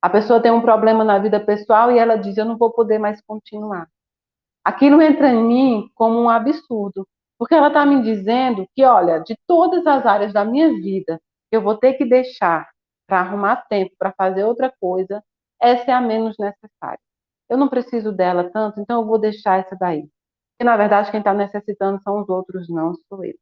[0.03, 2.99] A pessoa tem um problema na vida pessoal e ela diz: Eu não vou poder
[2.99, 3.89] mais continuar.
[4.65, 7.07] Aquilo entra em mim como um absurdo,
[7.39, 11.61] porque ela está me dizendo que, olha, de todas as áreas da minha vida eu
[11.63, 12.69] vou ter que deixar
[13.07, 15.23] para arrumar tempo para fazer outra coisa,
[15.61, 17.01] essa é a menos necessária
[17.51, 20.09] eu não preciso dela tanto, então eu vou deixar essa daí.
[20.61, 23.35] E na verdade quem está necessitando são os outros, não sou eu.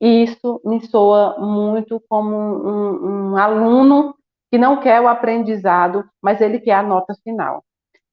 [0.00, 4.14] E isso me soa muito como um, um, aluno
[4.50, 7.64] que não quer o aprendizado, mas ele quer a nota final.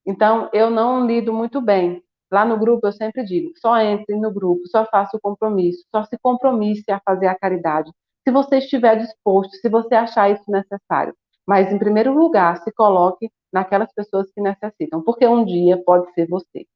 [0.05, 2.01] Então eu não lido muito bem.
[2.31, 6.03] Lá no grupo eu sempre digo: só entre no grupo, só faça o compromisso, só
[6.05, 7.91] se compromisse a fazer a caridade.
[8.27, 11.13] Se você estiver disposto, se você achar isso necessário.
[11.47, 16.27] Mas, em primeiro lugar, se coloque naquelas pessoas que necessitam, porque um dia pode ser
[16.27, 16.67] você.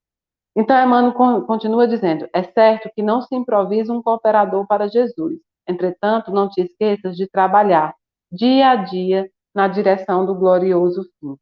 [0.56, 5.40] Então, Emmanuel continua dizendo: é certo que não se improvisa um cooperador para Jesus.
[5.68, 7.94] Entretanto, não te esqueças de trabalhar
[8.32, 11.36] dia a dia na direção do glorioso fim.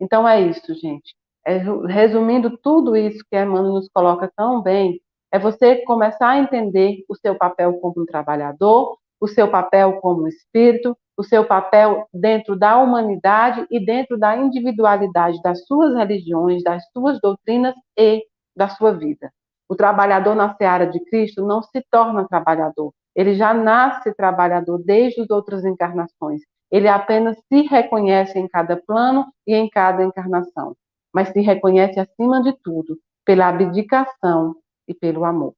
[0.00, 1.14] Então, é isso, gente.
[1.46, 7.04] É, resumindo tudo isso que Emmanuel nos coloca tão bem, é você começar a entender
[7.08, 12.56] o seu papel como um trabalhador, o seu papel como espírito, o seu papel dentro
[12.56, 18.24] da humanidade e dentro da individualidade das suas religiões, das suas doutrinas e
[18.56, 19.32] da sua vida.
[19.68, 25.20] O trabalhador na seara de Cristo não se torna trabalhador, ele já nasce trabalhador desde
[25.20, 26.42] as outras encarnações.
[26.70, 30.74] Ele apenas se reconhece em cada plano e em cada encarnação,
[31.12, 34.56] mas se reconhece acima de tudo pela abdicação
[34.88, 35.54] e pelo amor.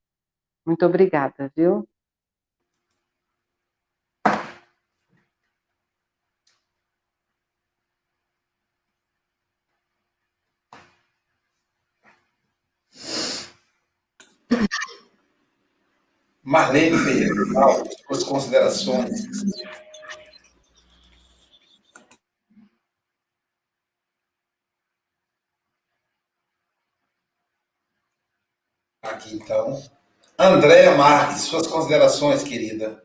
[0.66, 1.86] Muito obrigada, viu?
[16.42, 17.34] Marlene Ferreira,
[18.07, 19.24] suas considerações.
[29.02, 29.82] Aqui então.
[30.38, 33.02] Andréa Marques, suas considerações, querida.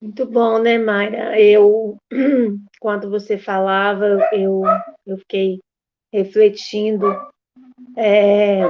[0.00, 1.40] Muito bom, né, Mayra?
[1.40, 1.96] Eu,
[2.80, 4.62] quando você falava, eu,
[5.06, 5.58] eu fiquei
[6.12, 7.06] refletindo
[7.96, 8.60] é,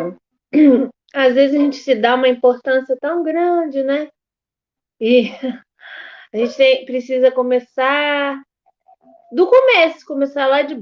[1.12, 4.09] às vezes a gente se dá uma importância tão grande, né?
[5.01, 5.31] E
[6.33, 8.41] a gente tem, precisa começar
[9.33, 10.77] do começo, começar lá de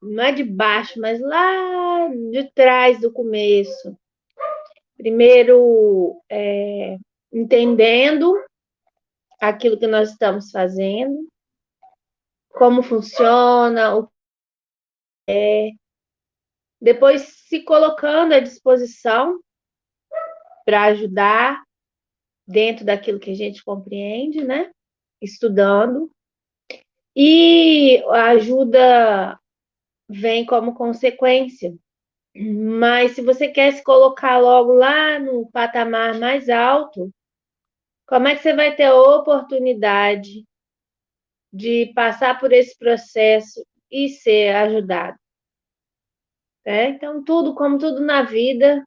[0.00, 3.96] não é de baixo, mas lá de trás do começo.
[4.96, 6.96] Primeiro, é,
[7.32, 8.34] entendendo
[9.40, 11.26] aquilo que nós estamos fazendo,
[12.50, 14.12] como funciona, o que
[15.28, 15.70] é,
[16.82, 19.40] depois se colocando à disposição
[20.64, 21.62] para ajudar
[22.44, 24.72] dentro daquilo que a gente compreende, né?
[25.20, 26.10] Estudando.
[27.14, 29.38] E a ajuda
[30.08, 31.72] vem como consequência.
[32.34, 37.12] Mas se você quer se colocar logo lá no patamar mais alto,
[38.08, 40.44] como é que você vai ter a oportunidade
[41.52, 45.21] de passar por esse processo e ser ajudado?
[46.64, 46.90] Né?
[46.90, 48.84] Então, tudo, como tudo na vida,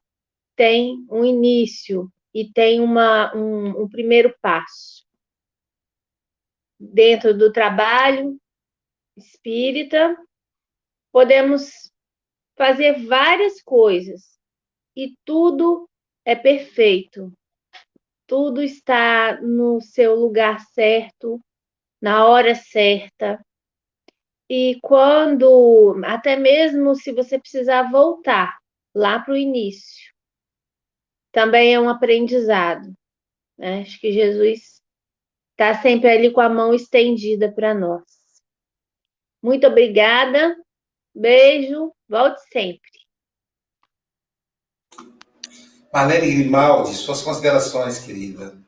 [0.54, 5.04] tem um início e tem uma, um, um primeiro passo.
[6.78, 8.38] Dentro do trabalho
[9.16, 10.16] espírita,
[11.10, 11.90] podemos
[12.56, 14.38] fazer várias coisas
[14.94, 15.88] e tudo
[16.24, 17.32] é perfeito.
[18.26, 21.40] Tudo está no seu lugar certo,
[22.00, 23.40] na hora certa,
[24.48, 28.56] e quando, até mesmo se você precisar voltar
[28.94, 30.14] lá para o início,
[31.32, 32.92] também é um aprendizado.
[33.58, 33.82] Né?
[33.82, 34.80] Acho que Jesus
[35.50, 38.04] está sempre ali com a mão estendida para nós.
[39.42, 40.56] Muito obrigada,
[41.14, 42.90] beijo, volte sempre.
[45.92, 48.58] Marlene Grimaldi, suas considerações, querida.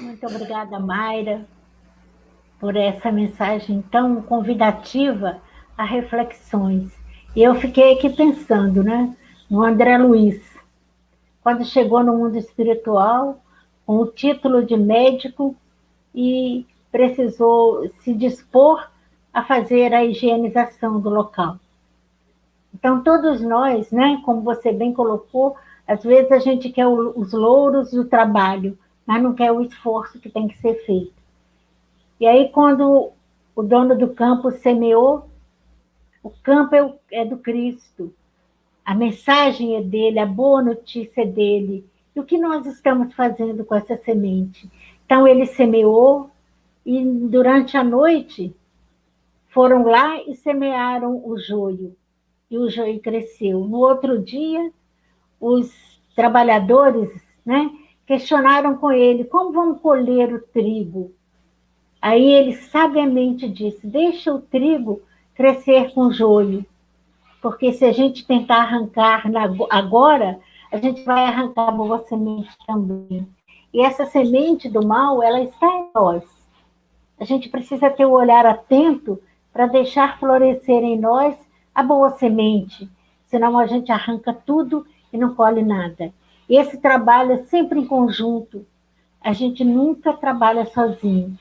[0.00, 1.48] Muito obrigada, Mayra,
[2.60, 5.38] por essa mensagem tão convidativa
[5.76, 6.92] a reflexões.
[7.34, 9.16] E eu fiquei aqui pensando, né,
[9.50, 10.40] no André Luiz,
[11.42, 13.42] quando chegou no mundo espiritual,
[13.86, 15.56] com o título de médico
[16.14, 18.88] e precisou se dispor
[19.32, 21.56] a fazer a higienização do local.
[22.74, 25.56] Então, todos nós, né, como você bem colocou,
[25.86, 30.28] às vezes a gente quer os louros do trabalho, mas não quer o esforço que
[30.28, 31.19] tem que ser feito.
[32.20, 33.12] E aí, quando
[33.56, 35.30] o dono do campo semeou,
[36.22, 38.14] o campo é, é do Cristo,
[38.84, 41.86] a mensagem é dele, a boa notícia é dele.
[42.14, 44.70] E o que nós estamos fazendo com essa semente?
[45.06, 46.30] Então, ele semeou
[46.84, 48.54] e durante a noite
[49.48, 51.96] foram lá e semearam o joio.
[52.50, 53.60] E o joio cresceu.
[53.60, 54.70] No outro dia,
[55.40, 55.72] os
[56.14, 57.08] trabalhadores
[57.46, 57.70] né,
[58.04, 61.14] questionaram com ele como vão colher o trigo.
[62.00, 65.02] Aí ele sabiamente disse: Deixa o trigo
[65.34, 66.64] crescer com joio,
[67.42, 69.24] porque se a gente tentar arrancar
[69.70, 70.40] agora,
[70.72, 73.28] a gente vai arrancar a boa semente também.
[73.72, 76.24] E essa semente do mal, ela está em nós.
[77.18, 79.20] A gente precisa ter o um olhar atento
[79.52, 81.36] para deixar florescer em nós
[81.74, 82.88] a boa semente,
[83.26, 86.12] senão a gente arranca tudo e não colhe nada.
[86.48, 88.66] Esse trabalho é sempre em conjunto.
[89.20, 91.38] A gente nunca trabalha sozinho.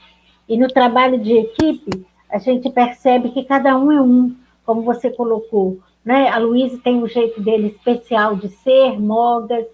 [0.50, 4.36] E no trabalho de equipe, a gente percebe que cada um é um,
[4.66, 5.78] como você colocou.
[6.04, 6.28] Né?
[6.28, 9.68] A Luísa tem o jeito dele especial de ser, Mogas,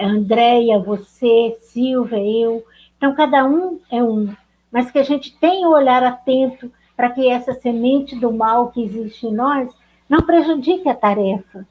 [0.00, 2.64] Andréia, você, Silvia, eu.
[2.96, 4.34] Então, cada um é um.
[4.72, 8.70] Mas que a gente tenha o um olhar atento para que essa semente do mal
[8.70, 9.70] que existe em nós
[10.08, 11.66] não prejudique a tarefa,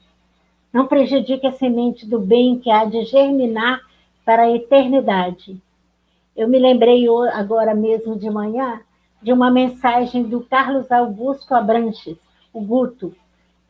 [0.72, 3.80] não prejudique a semente do bem que há de germinar
[4.24, 5.60] para a eternidade.
[6.36, 8.80] Eu me lembrei agora mesmo de manhã
[9.22, 12.18] de uma mensagem do Carlos Augusto Abranches,
[12.52, 13.14] o Guto,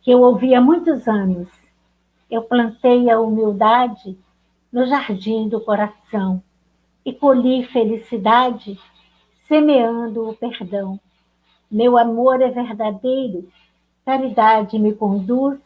[0.00, 1.48] que eu ouvi há muitos anos.
[2.30, 4.18] Eu plantei a humildade
[4.72, 6.42] no jardim do coração
[7.04, 8.78] e colhi felicidade
[9.46, 10.98] semeando o perdão.
[11.70, 13.46] Meu amor é verdadeiro,
[14.06, 15.60] caridade me conduz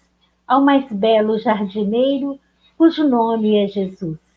[0.47, 2.41] ao mais belo jardineiro,
[2.77, 4.28] cujo nome é Jesus.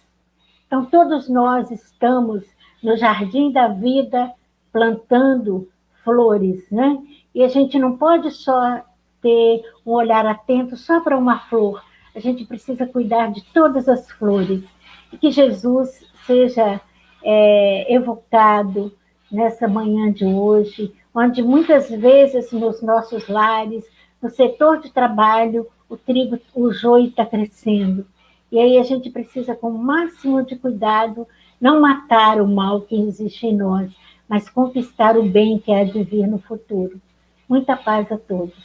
[0.72, 2.46] Então, todos nós estamos
[2.82, 4.32] no jardim da vida
[4.72, 5.68] plantando
[6.02, 6.98] flores, né?
[7.36, 8.82] E a gente não pode só
[9.22, 11.84] ter um olhar atento só para uma flor.
[12.16, 14.64] A gente precisa cuidar de todas as flores.
[15.12, 16.80] E que Jesus seja
[17.22, 18.94] é, evocado
[19.30, 23.84] nessa manhã de hoje, onde muitas vezes nos nossos lares,
[24.22, 28.06] no setor de trabalho, o trigo, o joio está crescendo.
[28.52, 31.26] E aí a gente precisa, com o máximo de cuidado,
[31.60, 33.90] não matar o mal que existe em nós,
[34.28, 37.00] mas conquistar o bem que há de vir no futuro.
[37.48, 38.56] Muita paz a todos.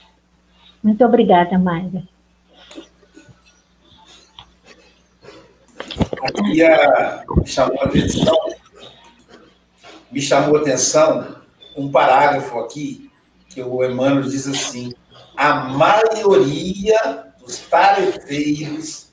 [0.82, 2.02] Muito obrigada, Mayra.
[6.22, 8.36] Aqui me chamou a atenção,
[10.10, 11.36] me chamou a atenção
[11.76, 13.10] um parágrafo aqui
[13.48, 14.92] que o Emmanuel diz assim:
[15.36, 19.05] a maioria dos tarefeiros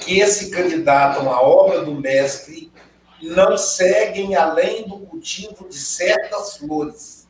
[0.00, 2.70] que se candidatam à obra do mestre
[3.22, 7.28] não seguem além do cultivo de certas flores.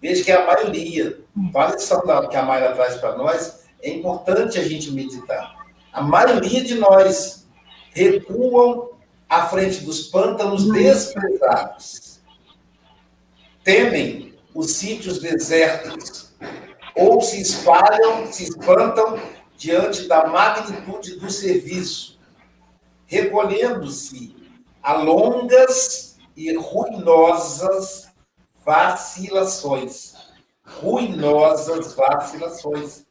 [0.00, 1.20] Veja que a maioria.
[1.54, 5.64] A lição que a Mayra traz para nós é importante a gente meditar.
[5.92, 7.46] A maioria de nós
[7.92, 8.90] recuam
[9.28, 12.20] à frente dos pântanos desprezados.
[13.62, 16.34] Temem os sítios desertos,
[16.96, 19.18] ou se espalham, se espantam
[19.62, 22.18] diante da magnitude do serviço,
[23.06, 24.34] recolhendo-se
[24.82, 28.08] a longas e ruinosas
[28.64, 30.14] vacilações.
[30.66, 33.06] Ruinosas vacilações.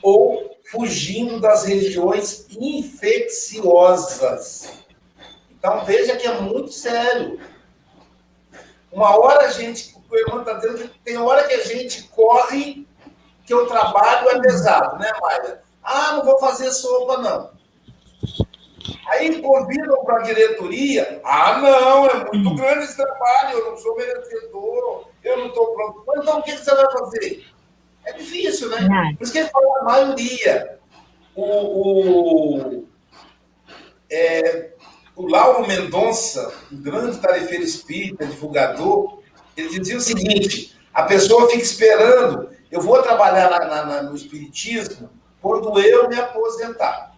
[0.00, 3.64] Ou fugindo das regiões infecciosas.
[5.50, 7.40] Então veja que é muito sério.
[8.92, 12.86] Uma hora a gente, o irmão está dizendo que tem hora que a gente corre,
[13.44, 15.63] que o trabalho é pesado, né, Maia?
[15.84, 17.50] Ah, não vou fazer sopa, não.
[19.06, 21.20] Aí convidam para a diretoria.
[21.22, 22.56] Ah, não, é muito hum.
[22.56, 26.04] grande esse trabalho, eu não sou merecedor, eu não estou pronto.
[26.06, 27.46] Mas então o que você vai fazer?
[28.06, 29.14] É difícil, né?
[29.16, 30.78] Por isso que ele fala a maioria.
[31.34, 32.84] o, o,
[34.10, 34.70] é,
[35.16, 39.20] o Lauro Mendonça, um grande tarefeiro espírita, divulgador,
[39.56, 45.10] ele dizia o seguinte: a pessoa fica esperando, eu vou trabalhar na, na, no espiritismo
[45.44, 47.14] quando eu me aposentar.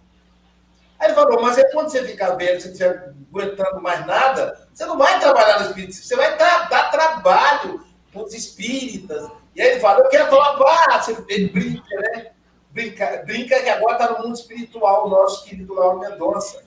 [0.99, 4.69] Aí ele falou, mas é quando você ficar velho, você não estiver aguentando mais nada,
[4.75, 9.31] você não vai trabalhar no espiritismo, você vai dar, dar trabalho para os espíritas.
[9.55, 12.33] E aí ele fala, eu quero trabalhar, ele brinca, né?
[12.73, 16.65] Brinca, brinca que agora está no mundo espiritual, o nosso querido Lauro Mendonça.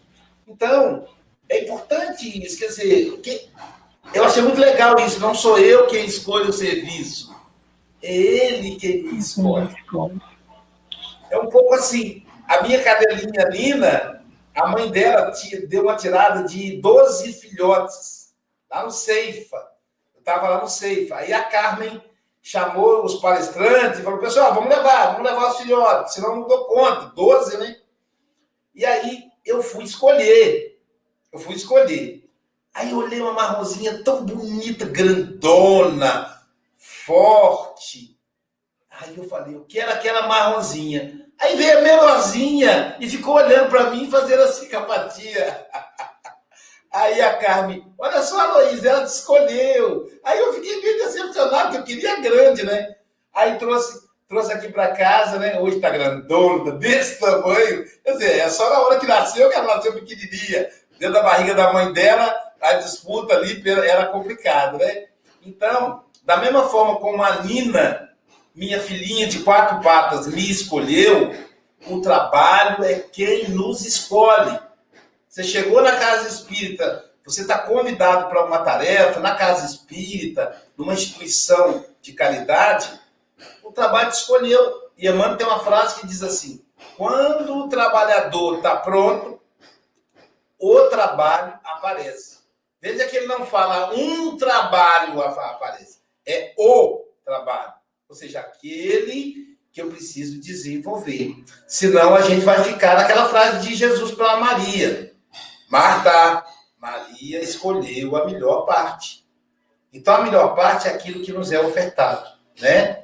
[0.47, 1.07] Então,
[1.49, 3.49] é importante isso, quer dizer, que,
[4.13, 7.35] eu achei muito legal isso, não sou eu quem escolhe o serviço,
[8.01, 9.75] é ele quem escolhe.
[11.29, 14.25] É um pouco assim, a minha cadelinha Nina,
[14.55, 15.31] a mãe dela
[15.67, 18.33] deu uma tirada de 12 filhotes
[18.69, 19.57] lá no Ceifa.
[20.13, 21.15] Eu estava lá no Ceifa.
[21.15, 22.01] Aí a Carmen
[22.41, 26.65] chamou os palestrantes e falou: pessoal, vamos levar, vamos levar os filhotes, senão não dou
[26.65, 27.11] conta.
[27.15, 27.77] 12, né?
[28.73, 30.79] E aí eu fui escolher.
[31.31, 32.27] Eu fui escolher.
[32.73, 36.43] Aí eu olhei uma marronzinha tão bonita, grandona,
[36.77, 38.18] forte.
[39.01, 41.25] Aí eu falei, eu quero aquela marronzinha.
[41.39, 45.67] Aí veio a menorzinha e ficou olhando para mim fazendo assim com a tia.
[46.91, 50.11] Aí a Carmen, olha só, Luiz, ela te escolheu.
[50.23, 52.95] Aí eu fiquei meio decepcionado, porque eu queria grande, né?
[53.33, 55.59] Aí trouxe, trouxe aqui para casa, né?
[55.59, 57.85] Hoje tá grandona, desse tamanho.
[58.03, 60.69] Quer dizer, é só na hora que nasceu que ela nasceu pequenininha.
[60.97, 65.05] Dentro da barriga da mãe dela, a disputa ali era complicada, né?
[65.45, 68.08] Então, da mesma forma como a Nina
[68.59, 71.33] minha filhinha de quatro patas me escolheu,
[71.87, 74.59] o trabalho é quem nos escolhe.
[75.29, 80.91] Você chegou na casa espírita, você está convidado para uma tarefa na casa espírita, numa
[80.91, 82.99] instituição de caridade,
[83.63, 84.89] o trabalho te escolheu.
[84.97, 86.61] E Emmanuel tem uma frase que diz assim:
[86.97, 89.41] quando o trabalhador está pronto,
[90.59, 92.39] o trabalho aparece.
[92.81, 97.78] Veja que ele não fala um trabalho aparece, é o trabalho
[98.09, 101.43] ou seja, aquele que eu preciso desenvolver.
[101.67, 105.13] Senão a gente vai ficar naquela frase de Jesus para Maria.
[105.69, 106.43] Marta,
[106.79, 109.23] Maria escolheu a melhor parte.
[109.93, 112.27] Então a melhor parte é aquilo que nos é ofertado,
[112.59, 113.03] né?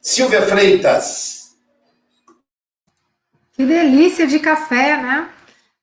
[0.00, 1.56] Silvia Freitas.
[3.52, 5.30] Que delícia de café, né?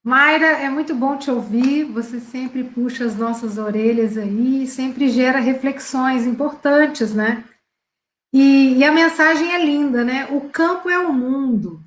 [0.04, 1.86] Mayra, é muito bom te ouvir.
[1.86, 7.44] Você sempre puxa as nossas orelhas aí, sempre gera reflexões importantes, né?
[8.34, 10.28] E, e, a mensagem é linda, né?
[10.32, 11.80] O campo é o mundo.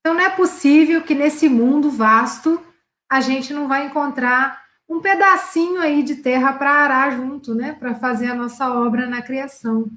[0.00, 2.62] Então não é possível que nesse mundo vasto
[3.10, 7.72] a gente não vai encontrar um pedacinho aí de terra para arar junto, né?
[7.72, 9.90] Para fazer a nossa obra na criação.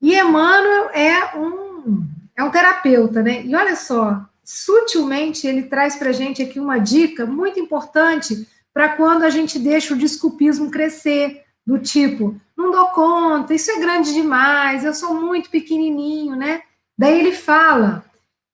[0.00, 3.44] E Emmanuel é um é um terapeuta, né?
[3.44, 8.90] E olha só, sutilmente ele traz para a gente aqui uma dica muito importante para
[8.90, 14.12] quando a gente deixa o desculpismo crescer, do tipo, não dou conta, isso é grande
[14.12, 16.62] demais, eu sou muito pequenininho, né?
[16.98, 18.04] Daí ele fala: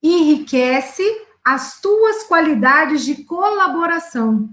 [0.02, 1.02] enriquece
[1.42, 4.50] as tuas qualidades de colaboração,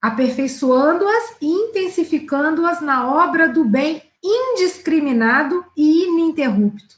[0.00, 6.96] aperfeiçoando-as e intensificando-as na obra do bem indiscriminado e ininterrupto.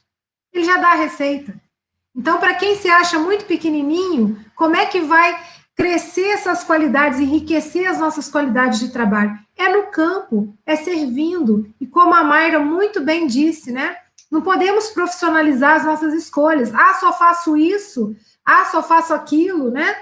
[0.53, 1.59] Ele já dá a receita.
[2.15, 5.39] Então, para quem se acha muito pequenininho, como é que vai
[5.77, 9.37] crescer essas qualidades, enriquecer as nossas qualidades de trabalho?
[9.55, 11.71] É no campo, é servindo.
[11.79, 13.95] E como a Mayra muito bem disse, né?
[14.29, 16.73] Não podemos profissionalizar as nossas escolhas.
[16.73, 18.15] Ah, só faço isso.
[18.43, 19.95] Ah, só faço aquilo, né?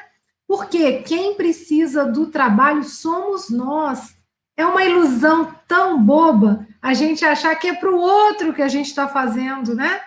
[0.48, 4.16] Porque quem precisa do trabalho somos nós.
[4.58, 8.68] É uma ilusão tão boba a gente achar que é para o outro que a
[8.70, 10.00] gente está fazendo, né?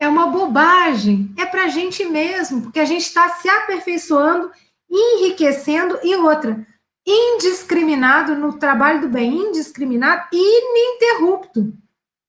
[0.00, 1.32] É uma bobagem.
[1.36, 4.50] É para a gente mesmo, porque a gente está se aperfeiçoando
[4.92, 6.66] enriquecendo e outra,
[7.06, 11.72] indiscriminado no trabalho do bem, indiscriminado e ininterrupto.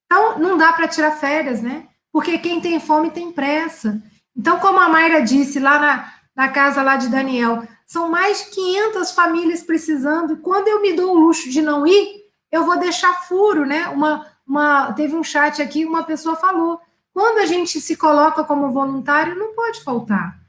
[0.06, 1.88] Então, não dá para tirar férias, né?
[2.12, 4.02] Porque quem tem fome tem pressa.
[4.36, 8.52] Então, como a Mayra disse lá na, na casa lá de Daniel, são mais de
[8.52, 10.38] 500 famílias precisando.
[10.38, 13.88] Quando eu me dou o luxo de não ir, eu vou deixar furo, né?
[13.90, 16.80] Uma, uma, teve um chat aqui, uma pessoa falou:
[17.14, 20.43] quando a gente se coloca como voluntário, não pode faltar.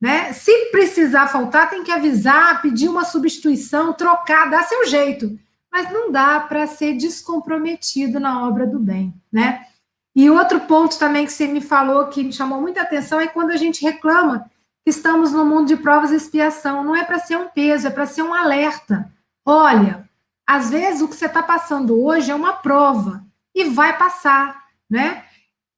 [0.00, 0.32] Né?
[0.32, 5.38] Se precisar faltar, tem que avisar, pedir uma substituição, trocar, dar seu jeito.
[5.70, 9.66] Mas não dá para ser descomprometido na obra do bem, né?
[10.14, 13.50] E outro ponto também que você me falou que me chamou muita atenção é quando
[13.50, 14.50] a gente reclama
[14.84, 16.82] que estamos no mundo de provas e expiação.
[16.82, 19.12] Não é para ser um peso, é para ser um alerta.
[19.44, 20.08] Olha,
[20.46, 23.24] às vezes o que você está passando hoje é uma prova
[23.54, 25.24] e vai passar, né?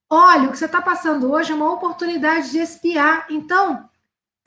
[0.09, 3.27] Olha, o que você está passando hoje é uma oportunidade de espiar.
[3.29, 3.89] Então,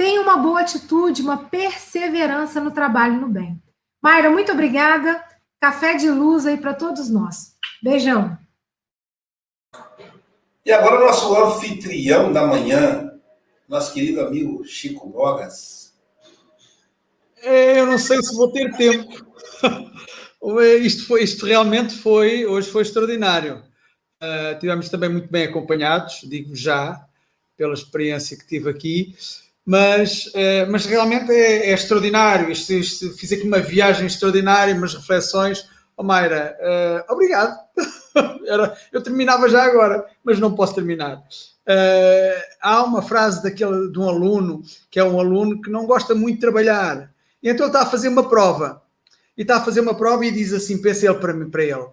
[0.04, 3.58] tenha uma boa atitude, uma perseverança no trabalho no bem.
[4.02, 5.24] Mayra, muito obrigada.
[5.62, 7.56] Café de luz aí para todos nós.
[7.82, 8.38] Beijão.
[10.66, 13.14] E agora nosso anfitrião da manhã,
[13.66, 15.94] nosso querido amigo Chico Bogas.
[17.38, 19.26] É, eu não sei se vou ter tempo.
[20.82, 23.64] isto, foi, isto realmente foi, hoje foi extraordinário.
[24.22, 27.08] Uh, tivemos também muito bem acompanhados, digo já,
[27.56, 29.16] pela experiência que tive aqui,
[29.66, 32.52] mas, uh, mas realmente é, é extraordinário.
[32.52, 35.68] Isto, isto, fiz aqui uma viagem extraordinária, umas reflexões.
[35.96, 37.58] Oh, Mayra, uh, obrigado.
[38.46, 41.24] Era, eu terminava já agora, mas não posso terminar.
[42.62, 44.62] há uma frase daquele, de um aluno,
[44.92, 47.12] que é um aluno que não gosta muito de trabalhar,
[47.42, 48.84] e então está a fazer uma prova
[49.38, 51.88] e está a fazer uma prova e diz assim, pensa ele para, mim, para ele,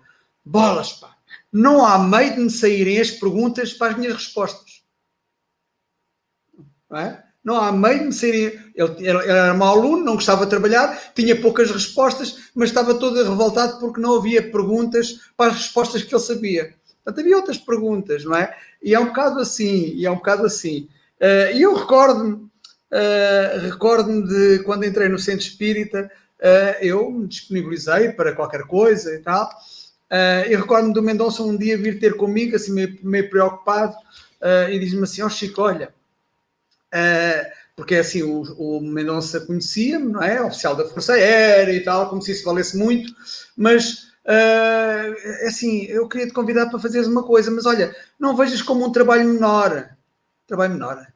[0.45, 1.17] bolas, pá,
[1.53, 4.83] não há meio de me saírem as perguntas para as minhas respostas.
[6.89, 7.30] Não, é?
[7.51, 8.61] Não há meio de me saírem...
[8.75, 13.79] Ele, era mau aluno, não gostava de trabalhar, tinha poucas respostas, mas estava todo revoltado
[13.79, 16.75] porque não havia perguntas para as respostas que ele sabia.
[17.05, 18.57] Portanto, havia outras perguntas, não é?
[18.83, 20.89] E é um bocado assim, e é um bocado assim.
[21.21, 27.27] Uh, e eu recordo-me, uh, recordo-me de quando entrei no centro espírita, uh, eu me
[27.27, 29.47] disponibilizei para qualquer coisa e tal.
[30.11, 33.95] Uh, eu recordo-me do Mendonça um dia vir ter comigo, assim, meio, meio preocupado,
[34.71, 35.93] e diz-me assim: Ó oh, Chico, olha,
[37.77, 40.43] porque assim, o, o Mendonça conhecia-me, não é?
[40.43, 43.13] Oficial da Força Aérea e tal, como se isso valesse muito,
[43.57, 44.11] mas.
[44.21, 48.87] Uh, assim, eu queria te convidar para fazeres uma coisa, mas olha, não vejas como
[48.87, 49.89] um trabalho menor.
[50.47, 51.07] Trabalho menor.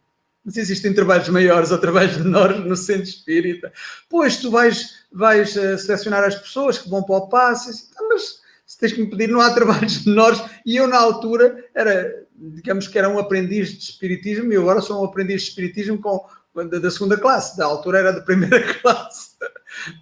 [0.43, 3.73] Mas existem trabalhos maiores ou trabalhos menores no centro espírita.
[4.09, 8.41] Pois tu vais, vais uh, selecionar as pessoas que vão para o passe, mas
[8.85, 10.43] tens que me pedir, não há trabalhos menores.
[10.65, 15.01] E eu, na altura, era, digamos que era um aprendiz de espiritismo, e agora sou
[15.01, 19.35] um aprendiz de espiritismo com, da, da segunda classe, da altura era da primeira classe.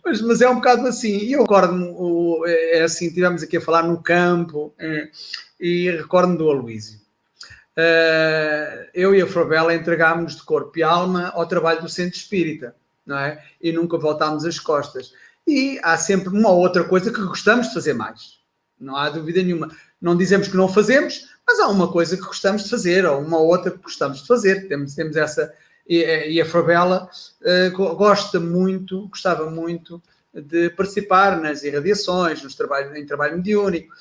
[0.04, 1.18] Mas, mas é um bocado assim.
[1.18, 1.88] E eu recordo-me,
[2.46, 5.08] é assim, estivemos aqui a falar no campo, é,
[5.60, 7.02] e recordo-me do Aloísio
[7.76, 12.74] uh, eu e a Frabela entregámos de corpo e alma ao trabalho do centro espírita,
[13.04, 13.42] não é?
[13.60, 15.12] E nunca voltámos as costas.
[15.46, 18.41] E há sempre uma ou outra coisa que gostamos de fazer mais.
[18.82, 19.70] Não há dúvida nenhuma.
[20.00, 23.38] Não dizemos que não fazemos, mas há uma coisa que gostamos de fazer, ou uma
[23.38, 24.68] outra que gostamos de fazer.
[24.68, 25.52] Temos, temos essa.
[25.88, 27.08] E, a Frabela
[27.42, 30.02] uh, gosta muito, gostava muito
[30.32, 33.94] de participar nas irradiações, nos trabalhos, em trabalho mediúnico.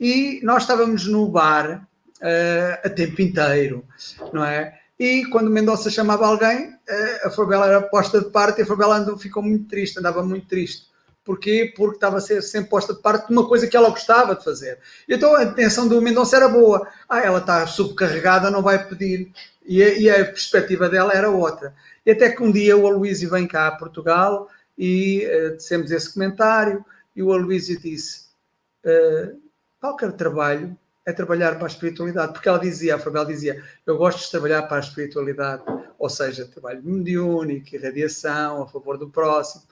[0.00, 1.86] E nós estávamos no bar
[2.20, 3.84] uh, a tempo inteiro,
[4.32, 4.78] não é?
[4.98, 9.18] E quando Mendonça chamava alguém, uh, a Fabela era posta de parte e a Fabela
[9.18, 10.93] ficou muito triste, andava muito triste.
[11.24, 11.72] Porquê?
[11.74, 14.78] Porque estava a sempre posta de parte de uma coisa que ela gostava de fazer.
[15.08, 16.86] Então a intenção do Mendonça era boa.
[17.08, 19.32] Ah, ela está subcarregada, não vai pedir.
[19.64, 21.74] E a, e a perspectiva dela era outra.
[22.04, 26.12] E até que um dia o Aloísio vem cá a Portugal e uh, dissemos esse
[26.12, 26.84] comentário
[27.16, 28.26] e o Aloísio disse
[28.84, 29.40] uh,
[29.80, 34.24] qualquer trabalho é trabalhar para a espiritualidade, porque ela dizia, a Fabel dizia, eu gosto
[34.24, 35.62] de trabalhar para a espiritualidade,
[35.98, 39.64] ou seja, trabalho mediúnico, irradiação, a favor do próximo.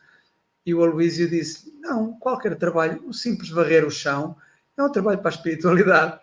[0.65, 4.37] E o Aloísio disse, não, qualquer trabalho, o simples varrer o chão,
[4.77, 6.19] é um trabalho para a espiritualidade.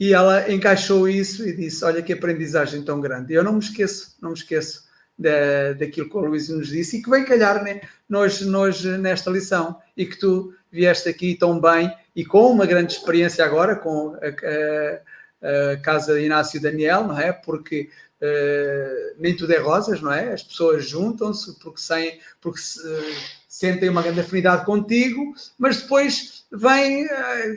[0.00, 3.32] E ela encaixou isso e disse, olha que aprendizagem tão grande.
[3.32, 6.98] E eu não me esqueço, não me esqueço da, daquilo que o Aloísio nos disse
[6.98, 11.60] e que vem calhar né, nós, nós nesta lição e que tu vieste aqui tão
[11.60, 17.18] bem e com uma grande experiência agora com a, a, a Casa Inácio Daniel, não
[17.18, 17.32] é?
[17.32, 17.90] Porque
[18.22, 20.32] uh, nem tudo é rosas, não é?
[20.32, 26.44] As pessoas juntam-se porque, sem, porque se, uh, sentem uma grande afinidade contigo, mas depois
[26.52, 27.08] vêm uh,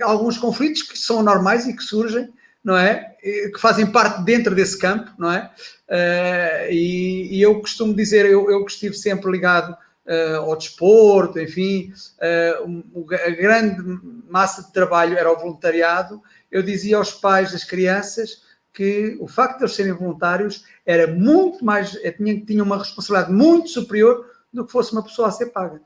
[0.04, 2.30] alguns conflitos que são normais e que surgem,
[2.64, 3.16] não é?
[3.22, 5.52] Que fazem parte dentro desse campo, não é?
[5.90, 11.40] Uh, e, e, eu costumo dizer, eu, eu que estive sempre ligado uh, ao desporto,
[11.40, 13.84] enfim, uh, a grande
[14.30, 16.22] massa de trabalho era o voluntariado.
[16.52, 21.64] Eu dizia aos pais das crianças que o facto de eles serem voluntários era muito
[21.66, 25.82] mais, tinha, tinha uma responsabilidade muito superior do que fosse uma pessoa a ser paga.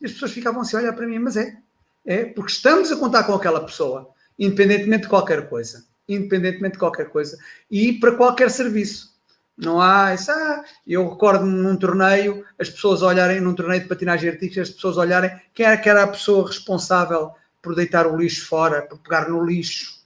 [0.00, 1.56] E as pessoas ficavam assim a olhar para mim, mas é,
[2.04, 7.08] é, porque estamos a contar com aquela pessoa, independentemente de qualquer coisa, independentemente de qualquer
[7.08, 7.38] coisa,
[7.70, 9.14] e para qualquer serviço.
[9.56, 10.30] Não há isso.
[10.30, 14.98] Ah, eu recordo-me num torneio, as pessoas olharem, num torneio de patinagem artística, as pessoas
[14.98, 17.32] olharem quem era que era a pessoa responsável
[17.62, 19.96] por deitar o lixo fora, por pegar no lixo.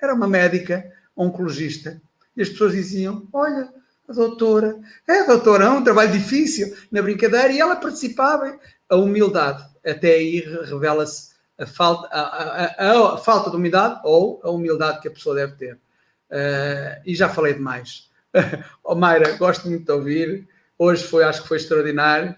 [0.00, 2.00] Era uma médica, oncologista.
[2.34, 3.68] E as pessoas diziam: Olha,
[4.10, 8.58] a doutora, é doutora, é um trabalho difícil na brincadeira, e ela participava.
[8.88, 14.50] A humildade, até aí revela-se a falta, a, a, a, falta de humildade ou a
[14.50, 15.74] humildade que a pessoa deve ter.
[15.74, 18.10] Uh, e já falei demais.
[18.82, 20.48] oh, Mayra, gosto muito de ouvir.
[20.76, 22.34] hoje foi, acho que foi extraordinário.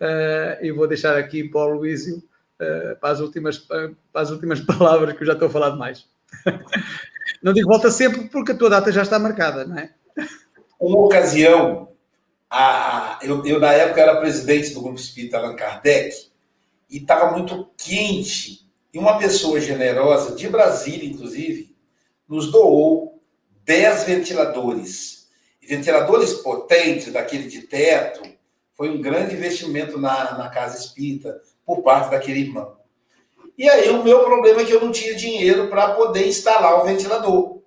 [0.00, 4.60] Uh, e vou deixar aqui para o Luísio uh, para, as últimas, para as últimas
[4.62, 6.06] palavras, que eu já estou a falar demais.
[7.42, 9.90] não digo volta sempre porque a tua data já está marcada, não é?
[10.78, 11.88] Uma ocasião,
[12.48, 16.28] a, eu, eu na época era presidente do Grupo Espírita Allan Kardec
[16.88, 18.68] e estava muito quente.
[18.92, 21.76] E uma pessoa generosa, de Brasília, inclusive,
[22.28, 23.20] nos doou
[23.64, 25.28] 10 ventiladores.
[25.60, 28.22] E ventiladores potentes, daquele de teto,
[28.74, 32.78] foi um grande investimento na, na Casa Espírita por parte daquele irmão.
[33.58, 36.84] E aí o meu problema é que eu não tinha dinheiro para poder instalar o
[36.84, 37.60] ventilador.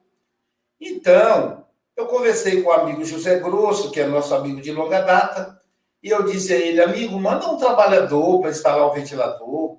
[0.80, 1.61] Então,
[1.96, 5.62] eu conversei com o amigo José Grosso, que é nosso amigo de longa data,
[6.02, 9.78] e eu disse a ele, amigo, manda um trabalhador para instalar o ventilador,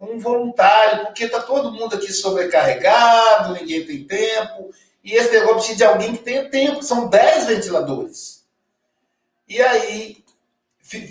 [0.00, 4.70] um voluntário, porque está todo mundo aqui sobrecarregado, ninguém tem tempo,
[5.02, 8.46] e esse negócio precisa de alguém que tenha tempo, são 10 ventiladores.
[9.48, 10.24] E aí,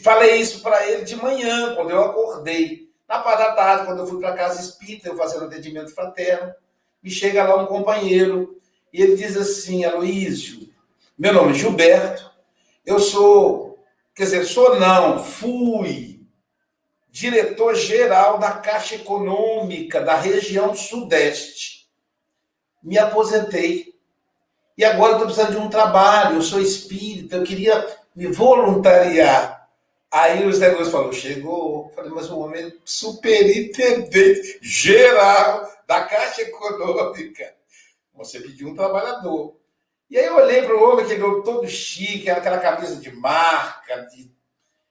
[0.03, 2.87] falei isso para ele de manhã, quando eu acordei.
[3.07, 6.53] Na parte da tarde, quando eu fui para casa espírita, eu fazendo atendimento fraterno,
[7.01, 8.59] me chega lá um companheiro,
[8.93, 10.69] e ele diz assim, Aloísio,
[11.17, 12.31] meu nome é Gilberto,
[12.85, 13.83] eu sou,
[14.15, 16.17] quer dizer, sou não, fui
[17.09, 21.87] diretor-geral da Caixa Econômica da região Sudeste.
[22.83, 23.95] Me aposentei.
[24.77, 27.85] E agora estou precisando de um trabalho, eu sou espírita, eu queria
[28.15, 29.67] me voluntariar.
[30.11, 31.91] Aí o Zé Luz falou, chegou.
[31.95, 37.56] Falei, mas o homem é superintendente geral da Caixa Econômica.
[38.17, 39.55] Você pediu um trabalhador.
[40.09, 44.07] E aí eu olhei para o homem, que ele todo chique, aquela camisa de marca,
[44.07, 44.31] de,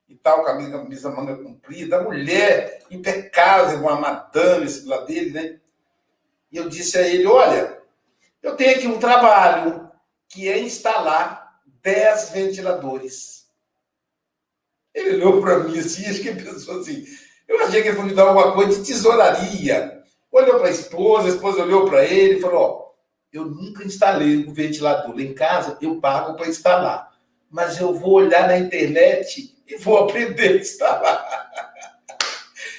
[0.09, 5.59] e tal, camisa, camisa manga comprida, a mulher impecável, uma madame esse lá dele, né?
[6.53, 7.83] E eu disse a ele, olha,
[8.43, 9.91] eu tenho aqui um trabalho
[10.29, 13.47] que é instalar 10 ventiladores.
[14.95, 17.05] Ele olhou para mim assim, acho que pensou assim,
[17.49, 20.03] eu achei que ele fosse me dar alguma coisa de tesouraria.
[20.31, 22.86] Olhou para a esposa, a esposa olhou para ele e falou, ó,
[23.33, 25.19] eu nunca instalei o ventilador.
[25.21, 27.13] em casa eu pago para instalar.
[27.51, 31.47] Mas eu vou olhar na internet e vou aprender a instalar.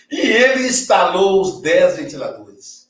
[0.09, 2.89] E ele instalou os 10 ventiladores.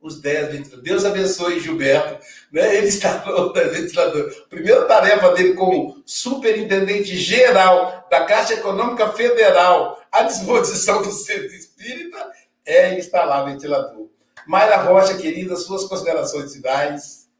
[0.00, 0.84] Os 10 ventiladores.
[0.84, 2.24] Deus abençoe Gilberto.
[2.52, 2.76] Né?
[2.76, 4.36] Ele instalou os 10 ventiladores.
[4.48, 12.30] Primeira tarefa dele como superintendente geral da Caixa Econômica Federal à disposição do Centro Espírita
[12.64, 14.09] é instalar ventilador.
[14.50, 17.30] Mayra Rocha, querida, suas considerações finais.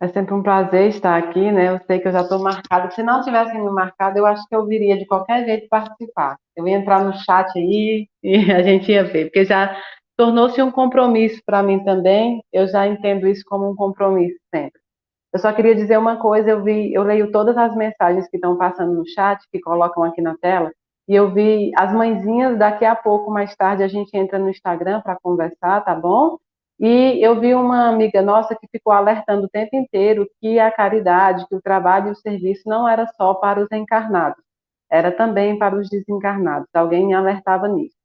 [0.00, 1.68] É sempre um prazer estar aqui, né?
[1.68, 2.90] Eu sei que eu já estou marcada.
[2.90, 6.36] Se não tivesse me marcado, eu acho que eu viria de qualquer jeito participar.
[6.56, 9.80] Eu ia entrar no chat aí e a gente ia ver, porque já
[10.16, 12.42] tornou-se um compromisso para mim também.
[12.52, 14.80] Eu já entendo isso como um compromisso sempre.
[15.32, 18.58] Eu só queria dizer uma coisa, eu vi, eu leio todas as mensagens que estão
[18.58, 20.72] passando no chat, que colocam aqui na tela,
[21.10, 25.00] e eu vi as mãezinhas, daqui a pouco, mais tarde, a gente entra no Instagram
[25.00, 26.38] para conversar, tá bom?
[26.78, 31.48] E eu vi uma amiga nossa que ficou alertando o tempo inteiro que a caridade,
[31.48, 34.40] que o trabalho e o serviço não era só para os encarnados,
[34.88, 36.68] era também para os desencarnados.
[36.72, 37.96] Alguém alertava nisso.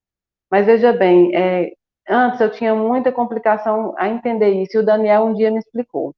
[0.50, 1.74] Mas veja bem, é,
[2.10, 6.16] antes eu tinha muita complicação a entender isso, e o Daniel um dia me explicou.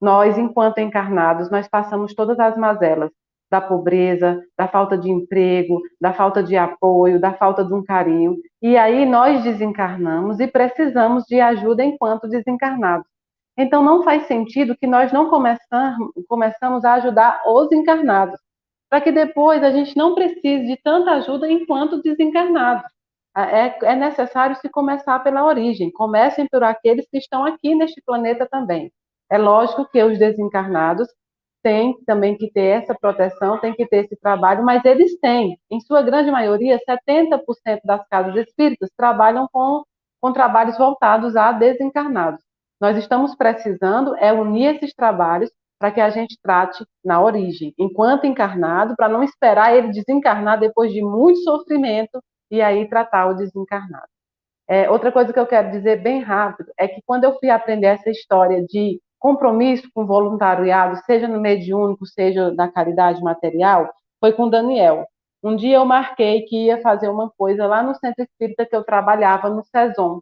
[0.00, 3.10] Nós, enquanto encarnados, nós passamos todas as mazelas
[3.50, 8.36] da pobreza, da falta de emprego, da falta de apoio, da falta de um carinho.
[8.62, 13.06] E aí nós desencarnamos e precisamos de ajuda enquanto desencarnados.
[13.58, 18.38] Então não faz sentido que nós não começamos, começamos a ajudar os encarnados,
[18.88, 22.90] para que depois a gente não precise de tanta ajuda enquanto desencarnados.
[23.36, 25.90] É, é necessário se começar pela origem.
[25.92, 28.92] Comecem por aqueles que estão aqui neste planeta também.
[29.30, 31.08] É lógico que os desencarnados
[31.62, 35.80] tem também que ter essa proteção, tem que ter esse trabalho, mas eles têm, em
[35.80, 39.82] sua grande maioria, 70% das casas espíritas trabalham com,
[40.20, 42.42] com trabalhos voltados a desencarnados.
[42.80, 48.26] Nós estamos precisando é unir esses trabalhos para que a gente trate na origem, enquanto
[48.26, 54.08] encarnado, para não esperar ele desencarnar depois de muito sofrimento e aí tratar o desencarnado.
[54.68, 57.86] É, outra coisa que eu quero dizer bem rápido é que quando eu fui aprender
[57.86, 64.48] essa história de compromisso com voluntariado, seja no mediúnico, seja na caridade material, foi com
[64.48, 65.06] Daniel.
[65.42, 68.84] Um dia eu marquei que ia fazer uma coisa lá no centro espírita que eu
[68.84, 70.20] trabalhava, no Saison.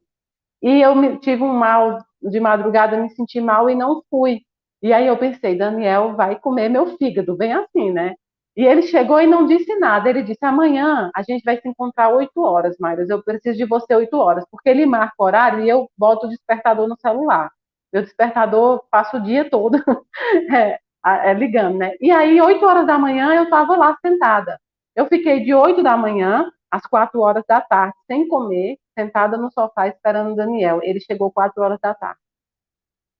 [0.63, 4.43] E eu tive um mal de madrugada, me senti mal e não fui.
[4.83, 8.15] E aí eu pensei, Daniel vai comer meu fígado, bem assim, né?
[8.57, 10.11] E ele chegou e não disse nada.
[10.11, 13.09] Ele disse: amanhã a gente vai se encontrar oito horas, Mayras.
[13.09, 16.29] Eu preciso de você oito horas, porque ele marca o horário e eu boto o
[16.29, 17.51] despertador no celular.
[17.93, 19.79] Meu despertador passa o dia todo
[20.55, 21.93] é, é, ligando, né?
[22.01, 24.61] E aí, 8 horas da manhã, eu estava lá sentada.
[24.95, 29.51] Eu fiquei de 8 da manhã às 4 horas da tarde, sem comer, sentada no
[29.53, 30.81] sofá esperando o Daniel.
[30.83, 32.21] Ele chegou 4 horas da tarde.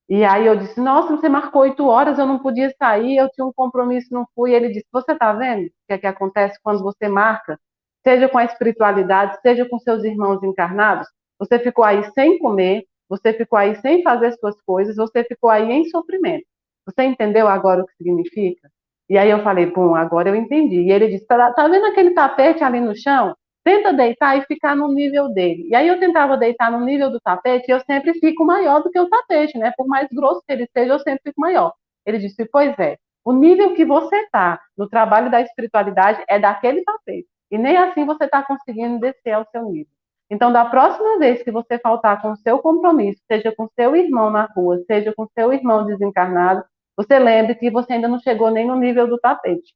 [0.09, 3.47] E aí eu disse, nossa, você marcou 8 horas, eu não podia sair, eu tinha
[3.47, 4.55] um compromisso, não fui.
[4.55, 7.59] Ele disse, você está vendo o que é que acontece quando você marca?
[8.07, 11.07] Seja com a espiritualidade, seja com seus irmãos encarnados,
[11.39, 15.71] você ficou aí sem comer, você ficou aí sem fazer suas coisas, você ficou aí
[15.71, 16.45] em sofrimento.
[16.87, 18.69] Você entendeu agora o que significa?
[19.09, 20.83] E aí eu falei, bom, agora eu entendi.
[20.83, 23.35] E ele disse, tá, tá vendo aquele tapete ali no chão?
[23.65, 25.69] Tenta deitar e ficar no nível dele.
[25.69, 28.91] E aí eu tentava deitar no nível do tapete e eu sempre fico maior do
[28.91, 29.73] que o tapete, né?
[29.77, 31.73] Por mais grosso que ele seja, eu sempre fico maior.
[32.07, 36.83] Ele disse, pois é, o nível que você está no trabalho da espiritualidade é daquele
[36.83, 37.29] tapete.
[37.51, 39.93] E nem assim você está conseguindo descer ao seu nível.
[40.31, 44.31] Então, da próxima vez que você faltar com o seu compromisso, seja com seu irmão
[44.31, 46.63] na rua, seja com seu irmão desencarnado,
[46.97, 49.73] você lembre que você ainda não chegou nem no nível do tapete.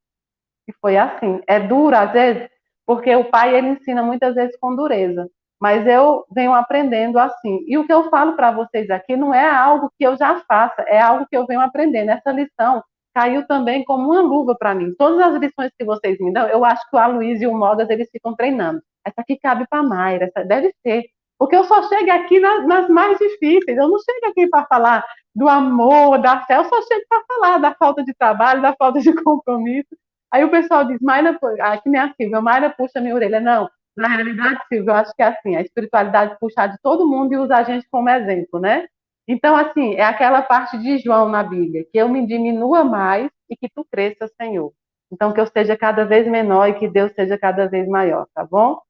[0.68, 1.40] E foi assim.
[1.46, 2.48] É duro, às vezes,
[2.86, 5.28] porque o pai ele ensina muitas vezes com dureza.
[5.60, 7.64] Mas eu venho aprendendo assim.
[7.68, 10.82] E o que eu falo para vocês aqui não é algo que eu já faça,
[10.82, 12.10] é algo que eu venho aprendendo.
[12.10, 12.82] Essa lição
[13.14, 14.92] caiu também como uma luva para mim.
[14.98, 17.88] Todas as lições que vocês me dão, eu acho que o Aloysio e o Mogas
[17.90, 18.82] eles ficam treinando.
[19.04, 21.04] Essa aqui cabe para Mayra, essa deve ser.
[21.38, 23.76] Porque eu só chego aqui nas, nas mais difíceis.
[23.76, 27.58] Eu não chego aqui para falar do amor, da fé, eu só chego para falar
[27.58, 29.96] da falta de trabalho, da falta de compromisso.
[30.32, 33.40] Aí o pessoal diz, Mayra, ah, que nem a Silvia, Mayra puxa minha orelha.
[33.40, 37.32] Não, na realidade, Silvia, eu acho que é assim, a espiritualidade puxar de todo mundo
[37.32, 38.86] e usar a gente como exemplo, né?
[39.28, 43.56] Então, assim, é aquela parte de João na Bíblia, que eu me diminua mais e
[43.56, 44.72] que tu cresça, Senhor.
[45.12, 48.44] Então, que eu seja cada vez menor e que Deus seja cada vez maior, tá
[48.44, 48.80] bom?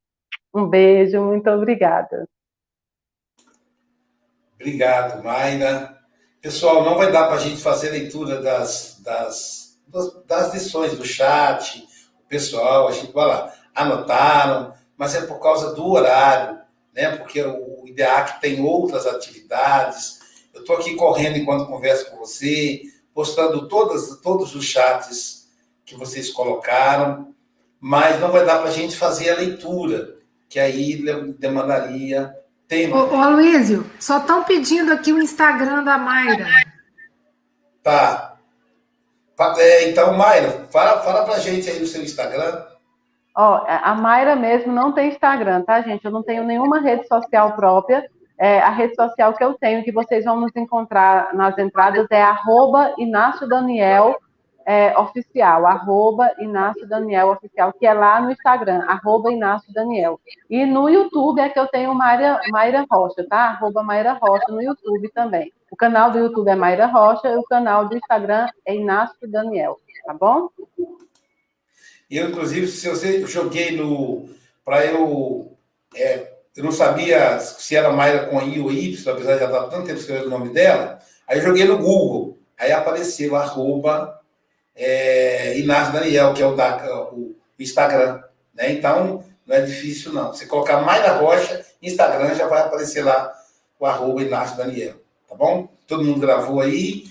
[0.54, 2.28] Um beijo, muito obrigada.
[4.54, 5.98] Obrigado, Mayra.
[6.40, 9.78] Pessoal, não vai dar para a gente fazer leitura das, das,
[10.26, 11.86] das lições do chat,
[12.24, 16.60] o pessoal, a gente vai lá, anotaram, mas é por causa do horário,
[16.94, 17.16] né?
[17.16, 20.20] Porque o IDEAC tem outras atividades.
[20.52, 22.82] Eu estou aqui correndo enquanto converso com você,
[23.14, 25.48] postando todas, todos os chats
[25.84, 27.34] que vocês colocaram,
[27.80, 30.18] mas não vai dar para a gente fazer a leitura,
[30.52, 31.02] que aí
[31.38, 32.36] demandaria
[32.68, 32.94] tempo.
[32.94, 36.46] Ô, ô Aloysio, só estão pedindo aqui o Instagram da Mayra.
[37.82, 38.36] Tá.
[39.56, 42.66] É, então, Mayra, fala, fala pra gente aí o seu Instagram.
[43.34, 46.04] Ó, é, a Mayra mesmo não tem Instagram, tá, gente?
[46.04, 48.06] Eu não tenho nenhuma rede social própria.
[48.38, 52.20] É, a rede social que eu tenho, que vocês vão nos encontrar nas entradas, é
[52.20, 54.20] arroba Inácio Daniel
[54.66, 60.20] é, oficial, arroba Inácio Daniel oficial, que é lá no Instagram, arroba Inácio Daniel.
[60.48, 63.50] E no YouTube é que eu tenho Mayra, Mayra Rocha, tá?
[63.50, 65.52] Arroba Mayra Rocha no YouTube também.
[65.70, 69.78] O canal do YouTube é Mayra Rocha e o canal do Instagram é Inácio Daniel,
[70.04, 70.48] tá bom?
[72.10, 74.28] Eu, inclusive, se eu joguei no.
[74.64, 75.56] Para eu.
[75.96, 79.68] É, eu não sabia se era Mayra com I ou Y, apesar de já estar
[79.68, 80.98] tanto tempo escrevendo o nome dela.
[81.26, 82.38] Aí eu joguei no Google.
[82.58, 84.21] Aí apareceu arroba
[84.74, 88.22] é, Inácio Daniel, que é o, da, o Instagram.
[88.54, 88.72] Né?
[88.72, 90.32] Então, não é difícil, não.
[90.32, 93.32] Você colocar Mayra Rocha, Instagram, já vai aparecer lá
[93.78, 94.94] o arroba Inácio Daniel.
[95.28, 95.68] Tá bom?
[95.86, 97.04] Todo mundo gravou aí.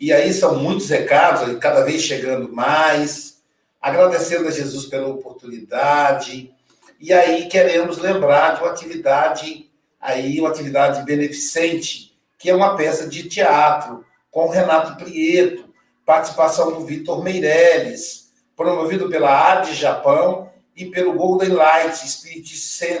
[0.00, 3.40] E aí são muitos recados, cada vez chegando mais.
[3.80, 6.52] Agradecendo a Jesus pela oportunidade.
[7.00, 13.08] E aí queremos lembrar de uma atividade aí, uma atividade beneficente, que é uma peça
[13.08, 15.71] de teatro com Renato Prieto,
[16.04, 22.56] participação do Vitor Meirelles, promovido pela AD Japão e pelo Golden Light Spirit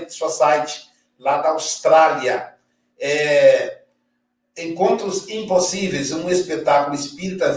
[0.08, 0.88] Society,
[1.18, 2.54] lá da Austrália.
[3.00, 3.82] É,
[4.56, 7.52] Encontros Impossíveis, um espetáculo espírita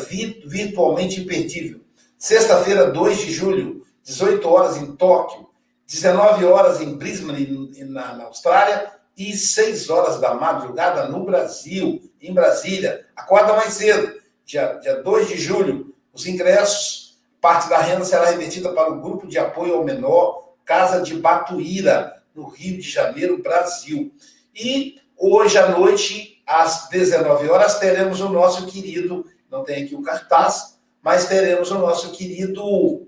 [0.45, 1.81] virtualmente imperdível.
[2.17, 5.49] Sexta-feira, 2 de julho, 18 horas em Tóquio,
[5.85, 12.33] 19 horas em Brisbane, na, na Austrália, e 6 horas da madrugada no Brasil, em
[12.33, 13.05] Brasília.
[13.15, 14.14] Acorda mais cedo
[14.45, 19.27] dia, dia 2 de julho, os ingressos, parte da renda será revertida para o grupo
[19.27, 24.13] de apoio ao menor, Casa de Batuíra, no Rio de Janeiro, Brasil.
[24.53, 30.01] E hoje à noite, às 19 horas, teremos o nosso querido, não tem aqui o
[30.01, 33.07] cartaz, mas teremos o nosso querido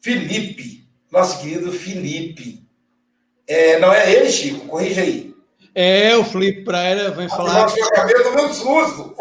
[0.00, 2.66] Felipe, nosso querido Felipe.
[3.46, 4.66] É, não é ele, Chico?
[4.66, 5.29] Corrija aí.
[5.74, 7.68] É, o Felipe Pereira vem falar.
[8.34, 9.14] Muito susto.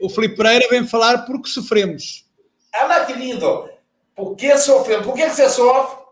[0.00, 2.24] o Felipe Pereira vem falar porque sofremos.
[2.74, 3.68] Olha que lindo.
[4.14, 5.06] Por que sofremos?
[5.06, 6.02] Por que você sofre?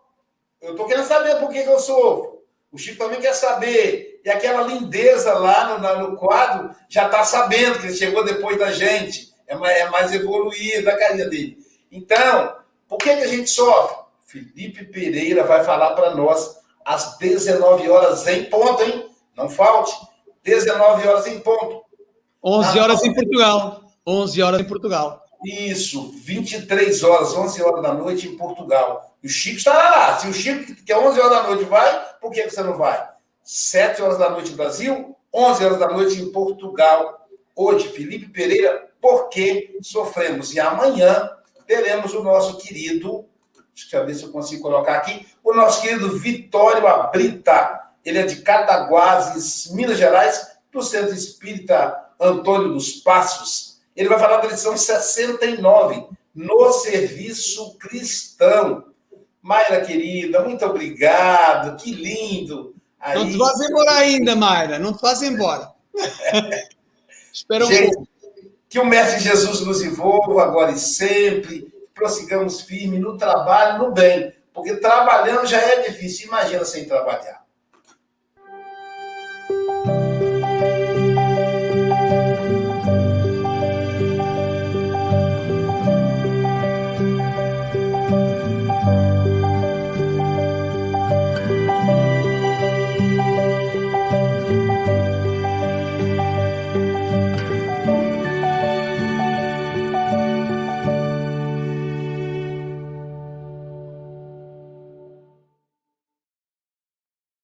[0.61, 2.41] Eu estou querendo saber por que eu sofro.
[2.73, 4.21] O Chico também quer saber.
[4.25, 8.73] E aquela lindeza lá no, no quadro já está sabendo que ele chegou depois da
[8.73, 9.33] gente.
[9.47, 11.59] é mais, é mais evoluída a carinha dele.
[11.91, 12.57] Então,
[12.89, 13.97] por que, que a gente sofre?
[14.27, 19.09] Felipe Pereira vai falar para nós às 19 horas em ponto, hein?
[19.37, 19.95] Não falte.
[20.43, 21.83] 19 horas em ponto.
[22.43, 23.83] 11 horas em Portugal.
[24.07, 25.25] 11 horas em Portugal.
[25.45, 29.15] Isso, 23 horas, 11 horas da noite em Portugal.
[29.23, 30.19] E o Chico estará lá.
[30.19, 33.09] Se o Chico, que é 11 horas da noite, vai, por que você não vai?
[33.43, 37.27] 7 horas da noite no Brasil, 11 horas da noite em Portugal.
[37.57, 40.53] Hoje, Felipe Pereira, por que sofremos?
[40.55, 41.31] E amanhã
[41.67, 43.25] teremos o nosso querido,
[43.83, 47.81] deixa eu ver se eu consigo colocar aqui, o nosso querido Vitório Abrita.
[48.05, 53.81] Ele é de Cataguases, Minas Gerais, do Centro Espírita Antônio dos Passos.
[53.97, 58.85] Ele vai falar da lição 69, no serviço cristão.
[59.43, 62.75] Mayra querida, muito obrigado, que lindo.
[62.99, 63.19] Aí...
[63.19, 65.71] Não te vás embora ainda, Mayra, não te vás embora.
[67.33, 68.09] Espera um pouco.
[68.69, 74.33] Que o Mestre Jesus nos envolva agora e sempre, prossigamos firme no trabalho, no bem,
[74.55, 77.40] porque trabalhando já é difícil, imagina sem trabalhar.